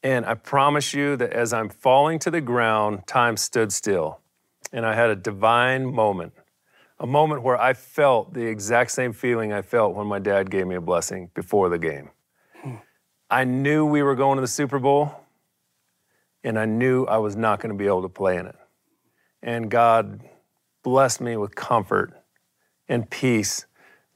and 0.04 0.26
I 0.26 0.36
promise 0.36 0.94
you 0.94 1.16
that 1.18 1.34
as 1.34 1.54
I'm 1.54 1.70
falling 1.70 2.20
to 2.20 2.32
the 2.32 2.42
ground, 2.42 3.08
time 3.08 3.38
stood 3.38 3.74
still. 3.74 4.20
And 4.72 4.86
I 4.86 4.96
had 4.96 5.10
a 5.10 5.16
divine 5.16 5.86
moment, 5.94 6.34
a 7.00 7.08
moment 7.08 7.44
where 7.44 7.60
I 7.60 7.74
felt 7.74 8.34
the 8.34 8.46
exact 8.46 8.92
same 8.92 9.14
feeling 9.14 9.52
I 9.52 9.62
felt 9.62 9.96
when 9.96 10.08
my 10.08 10.20
dad 10.20 10.50
gave 10.50 10.66
me 10.66 10.76
a 10.76 10.82
blessing 10.82 11.30
before 11.34 11.70
the 11.70 11.78
game. 11.78 12.10
I 13.30 13.44
knew 13.44 13.86
we 13.86 14.04
were 14.04 14.16
going 14.16 14.38
to 14.38 14.42
the 14.42 14.48
Super 14.48 14.80
Bowl, 14.80 15.12
and 16.44 16.58
I 16.58 16.66
knew 16.66 17.06
I 17.06 17.18
was 17.18 17.36
not 17.36 17.60
going 17.60 17.72
to 17.72 17.78
be 17.78 17.88
able 17.88 18.04
to 18.04 18.10
play 18.10 18.38
in 18.38 18.46
it. 18.46 18.56
And 19.42 19.70
God 19.70 20.22
blessed 20.84 21.22
me 21.22 21.36
with 21.36 21.56
comfort 21.56 22.14
and 22.88 23.10
peace 23.10 23.66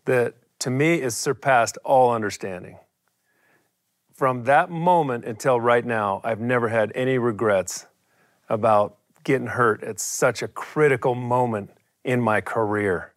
that 0.06 0.36
to 0.60 0.70
me 0.70 1.02
is 1.02 1.18
surpassed 1.18 1.78
all 1.84 2.14
understanding. 2.14 2.78
From 4.14 4.44
that 4.44 4.70
moment 4.70 5.26
until 5.26 5.60
right 5.60 5.86
now, 5.86 6.22
I've 6.24 6.40
never 6.40 6.70
had 6.70 6.92
any 6.94 7.18
regrets 7.18 7.88
about 8.48 8.98
getting 9.24 9.48
hurt 9.48 9.84
at 9.84 10.00
such 10.00 10.42
a 10.42 10.48
critical 10.48 11.16
moment 11.16 11.72
in 12.04 12.22
my 12.22 12.42
career. 12.42 13.14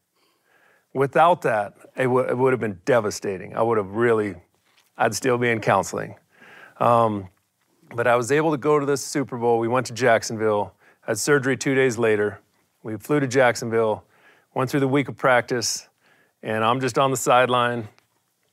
Without 0.94 1.42
that, 1.42 1.74
it, 1.96 2.04
w- 2.04 2.26
it 2.26 2.36
would 2.36 2.52
have 2.52 2.60
been 2.60 2.80
devastating. 2.84 3.56
I 3.56 3.62
would 3.62 3.78
have 3.78 3.90
really, 3.92 4.34
I'd 4.96 5.14
still 5.14 5.38
be 5.38 5.48
in 5.48 5.60
counseling. 5.60 6.16
Um, 6.78 7.28
but 7.94 8.06
I 8.06 8.16
was 8.16 8.32
able 8.32 8.50
to 8.50 8.56
go 8.56 8.78
to 8.78 8.86
the 8.86 8.96
Super 8.96 9.38
Bowl. 9.38 9.58
We 9.58 9.68
went 9.68 9.86
to 9.86 9.92
Jacksonville, 9.92 10.74
had 11.02 11.18
surgery 11.18 11.56
two 11.56 11.74
days 11.74 11.98
later. 11.98 12.40
We 12.82 12.96
flew 12.96 13.20
to 13.20 13.26
Jacksonville, 13.26 14.04
went 14.54 14.70
through 14.70 14.80
the 14.80 14.88
week 14.88 15.08
of 15.08 15.16
practice, 15.16 15.88
and 16.42 16.64
I'm 16.64 16.80
just 16.80 16.98
on 16.98 17.10
the 17.10 17.16
sideline. 17.16 17.88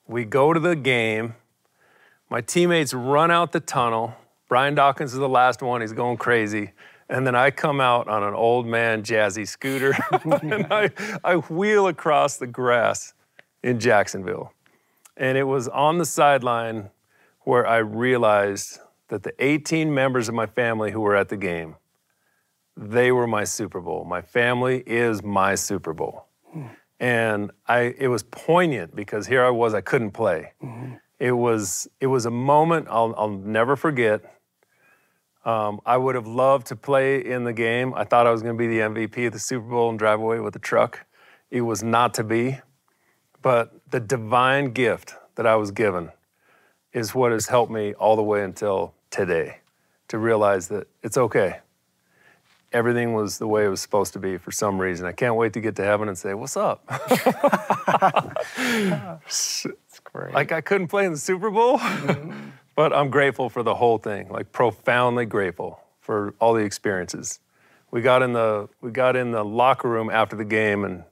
We 0.08 0.26
go 0.26 0.54
to 0.54 0.60
the 0.60 0.76
game. 0.76 1.36
My 2.30 2.42
teammates 2.42 2.94
run 2.94 3.32
out 3.32 3.52
the 3.52 3.60
tunnel. 3.60 4.15
Brian 4.48 4.76
Dawkins 4.76 5.13
is 5.13 5.20
the 5.20 5.30
last 5.30 5.62
one. 5.62 5.82
He's 5.82 5.94
going 5.94 6.18
crazy. 6.18 6.72
And 7.10 7.26
then 7.26 7.36
I 7.36 7.50
come 7.50 7.82
out 7.82 8.08
on 8.08 8.24
an 8.24 8.36
old 8.36 8.67
man 8.67 9.02
jazzy 9.02 9.48
scooter 9.48 9.98
and 10.43 10.67
I, 10.72 10.91
I 11.24 11.38
wheel 11.38 11.88
across 11.88 12.38
the 12.38 12.48
grass 12.48 13.13
in 13.63 13.80
Jacksonville. 13.80 14.54
And 15.17 15.38
it 15.38 15.43
was 15.43 15.67
on 15.67 15.98
the 15.98 16.06
sideline 16.06 16.91
where 17.41 17.65
I 17.65 17.78
realized 17.78 18.80
that 19.08 19.24
the 19.24 19.34
18 19.43 19.93
members 19.93 20.30
of 20.30 20.36
my 20.36 20.45
family 20.45 20.91
who 20.91 21.02
were 21.02 21.15
at 21.15 21.30
the 21.30 21.38
game, 21.38 21.76
they 22.78 23.12
were 23.12 23.28
my 23.28 23.43
Super 23.43 23.82
Bowl. 23.82 24.06
My 24.06 24.22
family 24.22 24.84
is 24.86 25.24
my 25.24 25.56
Super 25.56 25.93
Bowl. 25.93 26.28
And 27.00 27.52
I, 27.67 27.95
it 27.98 28.08
was 28.08 28.24
poignant 28.24 28.95
because 28.95 29.28
here 29.28 29.43
I 29.43 29.50
was, 29.50 29.74
I 29.74 29.82
couldn't 29.82 30.12
play. 30.12 30.54
Mm-hmm. 30.62 30.95
It 31.19 31.32
was, 31.32 31.88
it 32.00 32.08
was 32.08 32.26
a 32.26 32.32
moment 32.32 32.88
I'll, 32.89 33.13
I'll 33.17 33.30
never 33.30 33.76
forget. 33.76 34.38
Um, 35.50 35.82
I 35.84 35.98
would 35.98 36.14
have 36.14 36.28
loved 36.28 36.68
to 36.68 36.76
play 36.76 37.26
in 37.26 37.44
the 37.44 37.54
game. 37.54 37.94
I 37.96 38.04
thought 38.04 38.28
I 38.28 38.32
was 38.32 38.44
going 38.44 38.56
to 38.56 38.58
be 38.58 38.68
the 38.68 38.80
MVP 38.80 39.28
of 39.28 39.34
the 39.34 39.40
Super 39.40 39.68
Bowl 39.68 39.90
and 39.90 39.98
drive 39.98 40.20
away 40.20 40.40
with 40.40 40.54
the 40.54 40.60
truck. 40.60 41.08
It 41.50 41.62
was 41.62 41.82
not 41.82 42.14
to 42.16 42.24
be. 42.24 42.60
But 43.42 43.74
the 43.90 44.00
divine 44.00 44.74
gift 44.74 45.16
that 45.36 45.48
I 45.48 45.56
was 45.56 45.72
given 45.72 46.12
is 46.94 47.16
what 47.16 47.32
has 47.32 47.48
helped 47.48 47.72
me 47.72 47.94
all 47.94 48.16
the 48.16 48.24
way 48.24 48.44
until 48.44 48.94
today 49.10 49.60
to 50.10 50.20
realize 50.20 50.68
that 50.68 50.88
it's 51.02 51.18
okay. 51.18 51.60
Everything 52.72 53.14
was 53.14 53.40
the 53.40 53.48
way 53.48 53.66
it 53.66 53.70
was 53.70 53.82
supposed 53.82 54.14
to 54.14 54.20
be 54.20 54.38
for 54.38 54.52
some 54.52 54.80
reason. 54.80 55.08
I 55.08 55.14
can't 55.14 55.36
wait 55.36 55.54
to 55.54 55.62
get 55.62 55.76
to 55.78 55.84
heaven 55.84 56.10
and 56.10 56.18
say, 56.18 56.36
What's 56.36 56.58
up? 56.58 56.84
It's 59.26 59.66
great. 60.04 60.34
like 60.34 60.52
I 60.52 60.62
couldn't 60.62 60.88
play 60.88 61.06
in 61.06 61.12
the 61.12 61.18
Super 61.18 61.50
Bowl, 61.50 61.80
but 62.80 62.94
I'm 62.94 63.10
grateful 63.10 63.50
for 63.50 63.62
the 63.62 63.76
whole 63.76 63.98
thing, 63.98 64.30
like 64.30 64.54
profoundly 64.54 65.26
grateful 65.26 65.82
for 66.00 66.34
all 66.39 66.54
the 66.54 66.63
experiences. 66.63 67.42
We 67.92 68.00
got 68.00 68.22
in 68.22 68.32
the 68.32 68.70
we 68.80 68.89
got 68.89 69.18
in 69.18 69.32
the 69.32 69.44
locker 69.44 69.89
room 69.89 70.10
after 70.10 70.38
the 70.38 70.46
game 70.46 70.86
and 70.86 71.04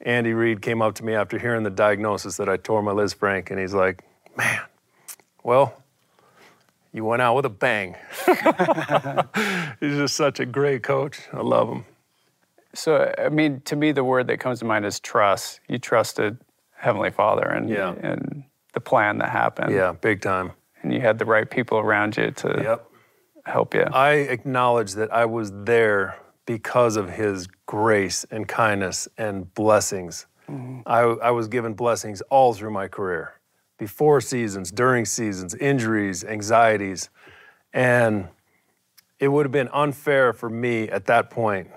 Andy 0.00 0.32
Reid 0.32 0.60
came 0.60 0.82
up 0.82 0.96
to 0.96 1.04
me 1.04 1.14
after 1.14 1.38
hearing 1.38 1.62
the 1.62 1.70
diagnosis 1.70 2.36
that 2.38 2.48
I 2.48 2.56
tore 2.56 2.82
my 2.82 2.90
Liz 2.90 3.14
Lisfranc 3.14 3.48
and 3.52 3.60
he's 3.60 3.74
like, 3.74 4.02
"Man, 4.36 4.60
well, 5.44 5.80
you 6.92 7.04
went 7.04 7.22
out 7.22 7.36
with 7.36 7.44
a 7.44 7.48
bang." 7.48 7.94
he's 9.78 9.98
just 9.98 10.16
such 10.16 10.40
a 10.40 10.46
great 10.46 10.82
coach. 10.82 11.20
I 11.32 11.42
love 11.42 11.68
him. 11.68 11.84
So, 12.74 13.14
I 13.16 13.28
mean, 13.28 13.60
to 13.66 13.76
me, 13.76 13.92
the 13.92 14.02
word 14.02 14.26
that 14.26 14.40
comes 14.40 14.58
to 14.58 14.64
mind 14.64 14.84
is 14.84 14.98
trust. 14.98 15.60
You 15.68 15.78
trusted 15.78 16.38
Heavenly 16.74 17.12
Father 17.12 17.46
and, 17.46 17.70
Yeah. 17.70 17.94
and 18.02 18.42
the 18.72 18.80
plan 18.80 19.18
that 19.18 19.28
happened. 19.28 19.72
Yeah, 19.72 19.92
big 19.92 20.22
time. 20.22 20.54
And 20.82 20.92
you 20.92 21.00
had 21.00 21.18
the 21.18 21.24
right 21.24 21.48
people 21.48 21.78
around 21.78 22.16
you 22.16 22.30
to 22.30 22.60
Yep. 22.62 22.90
help 23.46 23.74
you. 23.74 23.82
I 23.92 24.12
acknowledge 24.12 24.92
that 24.94 25.12
I 25.12 25.24
was 25.24 25.50
there 25.52 26.16
because 26.46 26.96
of 26.96 27.10
his 27.10 27.46
grace 27.66 28.24
and 28.30 28.48
kindness 28.48 29.08
and 29.18 29.52
blessings. 29.54 30.26
Mm-hmm. 30.48 30.80
I, 30.86 31.00
I 31.00 31.30
was 31.30 31.48
given 31.48 31.74
blessings 31.74 32.22
all 32.30 32.54
through 32.54 32.70
my 32.70 32.88
career 32.88 33.34
before 33.78 34.20
seasons, 34.20 34.70
during 34.70 35.04
seasons, 35.04 35.54
injuries, 35.54 36.24
anxieties. 36.24 37.10
And 37.72 38.28
it 39.20 39.28
would 39.28 39.44
have 39.46 39.52
been 39.52 39.68
unfair 39.72 40.32
for 40.32 40.48
me 40.48 40.88
at 40.88 41.04
that 41.06 41.28
point 41.30 41.68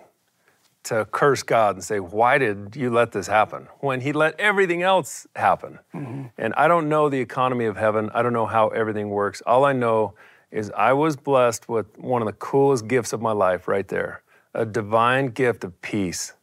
to 0.83 1.05
curse 1.11 1.43
God 1.43 1.75
and 1.75 1.83
say, 1.83 1.99
Why 1.99 2.37
did 2.37 2.75
you 2.75 2.89
let 2.89 3.11
this 3.11 3.27
happen? 3.27 3.67
When 3.79 4.01
He 4.01 4.13
let 4.13 4.39
everything 4.39 4.81
else 4.81 5.27
happen. 5.35 5.79
Mm-hmm. 5.93 6.27
And 6.37 6.53
I 6.55 6.67
don't 6.67 6.89
know 6.89 7.09
the 7.09 7.19
economy 7.19 7.65
of 7.65 7.77
heaven. 7.77 8.09
I 8.13 8.21
don't 8.21 8.33
know 8.33 8.45
how 8.45 8.69
everything 8.69 9.09
works. 9.09 9.41
All 9.45 9.65
I 9.65 9.73
know 9.73 10.13
is 10.51 10.71
I 10.75 10.93
was 10.93 11.15
blessed 11.15 11.69
with 11.69 11.97
one 11.97 12.21
of 12.21 12.25
the 12.25 12.33
coolest 12.33 12.87
gifts 12.87 13.13
of 13.13 13.21
my 13.21 13.31
life 13.31 13.67
right 13.67 13.87
there 13.87 14.23
a 14.53 14.65
divine 14.65 15.27
gift 15.27 15.63
of 15.63 15.81
peace 15.81 16.33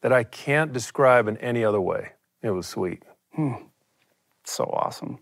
that 0.00 0.12
I 0.12 0.24
can't 0.24 0.72
describe 0.72 1.28
in 1.28 1.36
any 1.38 1.64
other 1.64 1.80
way. 1.80 2.12
It 2.42 2.50
was 2.50 2.66
sweet. 2.66 3.04
Hmm. 3.32 3.54
So 4.44 4.64
awesome. 4.64 5.20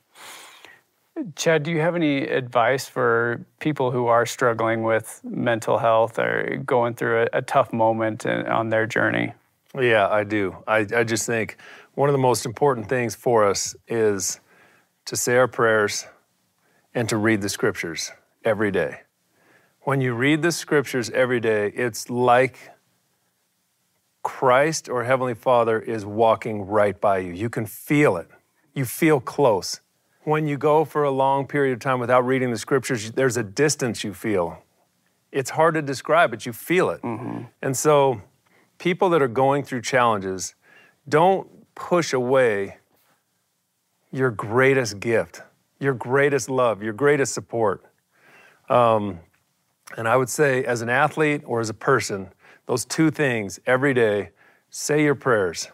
Chad, 1.35 1.63
do 1.63 1.71
you 1.71 1.81
have 1.81 1.97
any 1.97 2.25
advice 2.25 2.87
for 2.87 3.45
people 3.59 3.91
who 3.91 4.07
are 4.07 4.27
struggling 4.27 4.83
with 4.83 5.21
mental 5.25 5.79
health 5.79 6.19
or 6.19 6.63
going 6.67 6.95
through 6.95 7.23
a, 7.23 7.29
a 7.39 7.43
tough 7.43 7.73
moment 7.73 8.27
in, 8.27 8.47
on 8.47 8.69
their 8.69 8.87
journey? 8.87 9.33
Yeah, 9.75 10.09
I 10.09 10.25
do. 10.25 10.57
I, 10.67 10.87
I 10.95 11.05
just 11.05 11.27
think 11.27 11.57
one 11.95 12.11
of 12.11 12.13
the 12.13 12.19
most 12.19 12.45
important 12.45 12.89
things 12.89 13.15
for 13.15 13.45
us 13.45 13.75
is 13.89 14.41
to 15.07 15.17
say 15.17 15.37
our 15.37 15.49
prayers 15.49 16.07
and 16.95 17.09
to 17.09 17.17
read 17.17 17.41
the 17.41 17.49
scriptures 17.49 18.13
every 18.45 18.71
day. 18.71 19.01
When 19.83 20.03
you 20.03 20.15
read 20.15 20.43
the 20.43 20.53
scriptures 20.53 21.09
every 21.11 21.41
day, 21.41 21.69
it's 21.75 22.11
like 22.11 22.59
Christ 24.23 24.89
or 24.89 25.05
Heavenly 25.05 25.35
Father 25.35 25.79
is 25.81 26.05
walking 26.05 26.63
right 26.67 27.01
by 27.01 27.19
you. 27.19 27.33
You 27.33 27.49
can 27.49 27.65
feel 27.65 28.19
it, 28.19 28.29
you 28.75 28.85
feel 28.85 29.21
close. 29.21 29.81
When 30.27 30.49
you 30.49 30.59
go 30.59 30.85
for 30.85 31.05
a 31.05 31.11
long 31.13 31.47
period 31.47 31.73
of 31.73 31.79
time 31.79 32.01
without 32.01 32.27
reading 32.27 32.51
the 32.51 32.59
scriptures, 32.59 33.13
there's 33.13 33.37
a 33.37 33.45
distance 33.45 34.03
you 34.03 34.13
feel. 34.13 34.61
It's 35.31 35.51
hard 35.51 35.75
to 35.75 35.83
describe, 35.83 36.33
but 36.33 36.45
you 36.45 36.53
feel 36.53 36.91
it. 36.91 37.01
And 37.63 37.77
so, 37.77 38.23
people 38.79 39.09
that 39.11 39.23
are 39.23 39.29
going 39.29 39.63
through 39.63 39.83
challenges, 39.83 40.57
don't 41.09 41.47
push 41.77 42.13
away 42.13 42.79
your 44.11 44.33
greatest 44.33 44.99
gift, 44.99 45.43
your 45.79 45.95
greatest 45.95 46.51
love, 46.51 46.83
your 46.83 46.93
greatest 46.93 47.33
support. 47.33 47.85
Um, 48.69 49.21
and 49.97 50.09
I 50.09 50.17
would 50.17 50.29
say, 50.29 50.65
as 50.65 50.83
an 50.83 50.89
athlete 50.89 51.43
or 51.45 51.61
as 51.61 51.71
a 51.71 51.75
person, 51.75 52.31
those 52.67 52.85
two 52.85 53.13
things 53.13 53.61
every 53.65 53.95
day 53.95 54.31
say 54.71 55.05
your 55.05 55.15
prayers. 55.15 55.69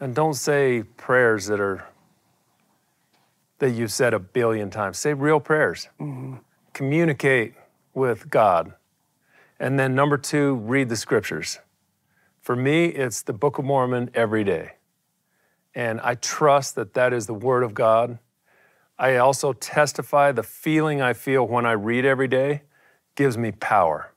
And 0.00 0.16
don't 0.16 0.34
say 0.34 0.82
prayers 0.96 1.46
that 1.46 1.60
are 1.60 1.86
that 3.58 3.70
you've 3.70 3.92
said 3.92 4.14
a 4.14 4.18
billion 4.18 4.70
times. 4.70 4.98
Say 4.98 5.14
real 5.14 5.40
prayers. 5.40 5.88
Communicate 6.72 7.54
with 7.94 8.28
God. 8.30 8.74
And 9.60 9.78
then 9.78 9.94
number 9.94 10.18
two, 10.18 10.56
read 10.56 10.88
the 10.88 10.96
scriptures. 10.96 11.60
For 12.40 12.56
me, 12.56 12.86
it's 12.86 13.22
the 13.22 13.32
Book 13.32 13.58
of 13.58 13.64
Mormon 13.64 14.10
every 14.12 14.44
day. 14.44 14.72
And 15.74 16.00
I 16.02 16.14
trust 16.16 16.74
that 16.74 16.94
that 16.94 17.12
is 17.12 17.26
the 17.26 17.34
Word 17.34 17.62
of 17.62 17.74
God. 17.74 18.18
I 18.98 19.16
also 19.16 19.52
testify 19.52 20.32
the 20.32 20.42
feeling 20.42 21.00
I 21.00 21.14
feel 21.14 21.46
when 21.46 21.66
I 21.66 21.72
read 21.72 22.04
every 22.04 22.28
day 22.28 22.62
gives 23.14 23.38
me 23.38 23.52
power. 23.52 24.12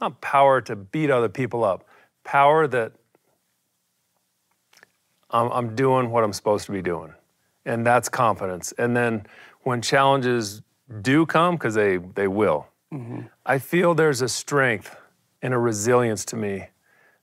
Not 0.00 0.20
power 0.20 0.60
to 0.62 0.76
beat 0.76 1.10
other 1.10 1.28
people 1.28 1.64
up, 1.64 1.86
power 2.24 2.66
that 2.66 2.92
I'm, 5.30 5.50
I'm 5.50 5.74
doing 5.74 6.10
what 6.10 6.24
I'm 6.24 6.32
supposed 6.32 6.66
to 6.66 6.72
be 6.72 6.82
doing. 6.82 7.14
And 7.64 7.86
that's 7.86 8.08
confidence. 8.08 8.72
And 8.78 8.96
then 8.96 9.26
when 9.62 9.82
challenges 9.82 10.62
do 11.00 11.26
come, 11.26 11.54
because 11.54 11.74
they, 11.74 11.98
they 11.98 12.28
will, 12.28 12.66
mm-hmm. 12.92 13.22
I 13.46 13.58
feel 13.58 13.94
there's 13.94 14.20
a 14.20 14.28
strength 14.28 14.96
and 15.40 15.54
a 15.54 15.58
resilience 15.58 16.24
to 16.26 16.36
me 16.36 16.68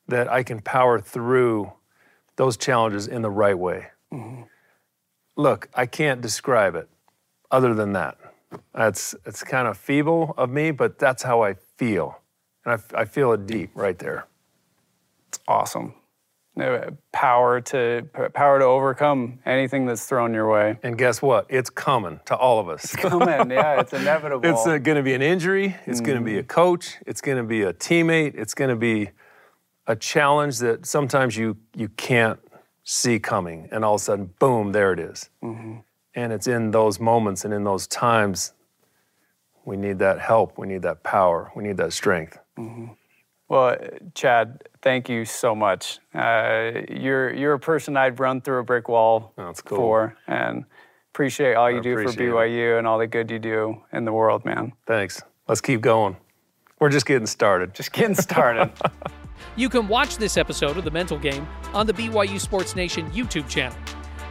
that 0.07 0.31
I 0.31 0.43
can 0.43 0.61
power 0.61 0.99
through 0.99 1.71
those 2.35 2.57
challenges 2.57 3.07
in 3.07 3.21
the 3.21 3.29
right 3.29 3.57
way. 3.57 3.87
Mm-hmm. 4.13 4.43
Look, 5.35 5.69
I 5.73 5.85
can't 5.85 6.21
describe 6.21 6.75
it 6.75 6.89
other 7.51 7.73
than 7.73 7.93
that. 7.93 8.17
That's 8.73 9.15
it's 9.25 9.43
kind 9.43 9.67
of 9.67 9.77
feeble 9.77 10.33
of 10.37 10.49
me, 10.49 10.71
but 10.71 10.97
that's 10.97 11.23
how 11.23 11.43
I 11.43 11.53
feel. 11.53 12.19
And 12.65 12.81
I 12.93 13.05
feel 13.05 13.31
it 13.33 13.45
deep 13.45 13.71
right 13.73 13.97
there. 13.97 14.25
It's 15.27 15.39
awesome. 15.47 15.93
Uh, 16.61 16.91
Power 17.11 17.59
to 17.59 18.07
power 18.33 18.59
to 18.59 18.65
overcome 18.65 19.39
anything 19.45 19.85
that's 19.85 20.05
thrown 20.05 20.33
your 20.33 20.49
way. 20.49 20.77
And 20.83 20.97
guess 20.97 21.21
what? 21.21 21.47
It's 21.49 21.69
coming 21.69 22.19
to 22.25 22.35
all 22.35 22.59
of 22.59 22.69
us. 22.69 22.95
Coming, 22.95 23.51
yeah, 23.51 23.81
it's 23.81 23.91
inevitable. 24.01 24.49
It's 24.49 24.65
uh, 24.65 24.77
going 24.77 24.95
to 24.97 25.03
be 25.03 25.13
an 25.13 25.21
injury. 25.21 25.75
It's 25.85 25.99
going 25.99 26.17
to 26.17 26.23
be 26.23 26.37
a 26.37 26.43
mm. 26.43 26.47
coach. 26.47 26.95
It's 27.05 27.19
going 27.19 27.37
to 27.37 27.43
be 27.43 27.63
a 27.63 27.73
teammate. 27.73 28.35
It's 28.35 28.53
going 28.53 28.69
to 28.69 28.75
be 28.75 29.09
a 29.87 29.95
challenge 29.95 30.59
that 30.59 30.85
sometimes 30.85 31.35
you 31.35 31.57
you 31.75 31.89
can't 31.89 32.39
see 32.83 33.19
coming, 33.19 33.67
and 33.71 33.83
all 33.83 33.95
of 33.95 34.01
a 34.01 34.03
sudden, 34.03 34.33
boom, 34.39 34.71
there 34.71 34.93
it 34.93 34.99
is. 34.99 35.29
Mm-hmm. 35.43 35.79
And 36.15 36.33
it's 36.33 36.47
in 36.47 36.71
those 36.71 36.99
moments 36.99 37.43
and 37.43 37.53
in 37.53 37.63
those 37.63 37.87
times 37.87 38.53
we 39.65 39.77
need 39.77 39.99
that 39.99 40.19
help. 40.19 40.57
We 40.57 40.67
need 40.67 40.81
that 40.81 41.03
power. 41.03 41.51
We 41.55 41.63
need 41.63 41.77
that 41.77 41.93
strength. 41.93 42.39
Mm-hmm. 42.57 42.93
Well, 43.49 43.75
Chad, 44.13 44.63
thank 44.83 45.09
you 45.09 45.25
so 45.25 45.55
much. 45.55 45.99
Uh, 46.13 46.71
you're 46.87 47.33
you're 47.33 47.53
a 47.53 47.59
person 47.59 47.97
I'd 47.97 48.19
run 48.19 48.41
through 48.41 48.59
a 48.59 48.63
brick 48.63 48.87
wall 48.87 49.33
That's 49.35 49.61
cool. 49.61 49.77
for, 49.77 50.17
and 50.27 50.65
appreciate 51.13 51.55
all 51.55 51.69
you 51.69 51.81
do 51.81 51.95
for 51.95 52.01
appreciate 52.01 52.29
it. 52.29 52.31
BYU 52.31 52.77
and 52.77 52.85
all 52.87 52.99
the 52.99 53.07
good 53.07 53.31
you 53.31 53.39
do 53.39 53.81
in 53.91 54.05
the 54.05 54.13
world, 54.13 54.45
man. 54.45 54.73
Thanks. 54.85 55.21
Let's 55.47 55.61
keep 55.61 55.81
going. 55.81 56.15
We're 56.79 56.89
just 56.89 57.07
getting 57.07 57.25
started. 57.25 57.73
Just 57.73 57.91
getting 57.91 58.15
started. 58.15 58.71
You 59.55 59.69
can 59.69 59.87
watch 59.87 60.17
this 60.17 60.35
episode 60.37 60.77
of 60.77 60.83
The 60.83 60.91
Mental 60.91 61.17
Game 61.17 61.47
on 61.73 61.87
the 61.87 61.93
BYU 61.93 62.39
Sports 62.39 62.75
Nation 62.75 63.09
YouTube 63.11 63.47
channel. 63.47 63.77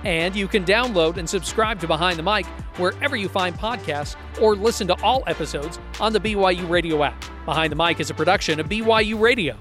And 0.05 0.35
you 0.37 0.49
can 0.49 0.65
download 0.65 1.17
and 1.17 1.29
subscribe 1.29 1.81
to 1.81 1.87
Behind 1.87 2.19
the 2.19 2.23
Mic 2.23 2.47
wherever 2.77 3.17
you 3.17 3.29
find 3.29 3.57
podcasts 3.57 4.17
or 4.41 4.55
listen 4.57 4.87
to 4.89 5.03
all 5.03 5.25
episodes 5.27 5.79
on 6.01 6.13
the 6.13 6.21
BYU 6.21 6.69
Radio 6.69 7.03
app. 7.03 7.25
Behind 7.45 7.73
the 7.73 7.77
Mic 7.77 8.01
is 8.01 8.11
a 8.11 8.15
production 8.15 8.61
of 8.61 8.69
BYU 8.69 9.21
Radio. 9.21 9.57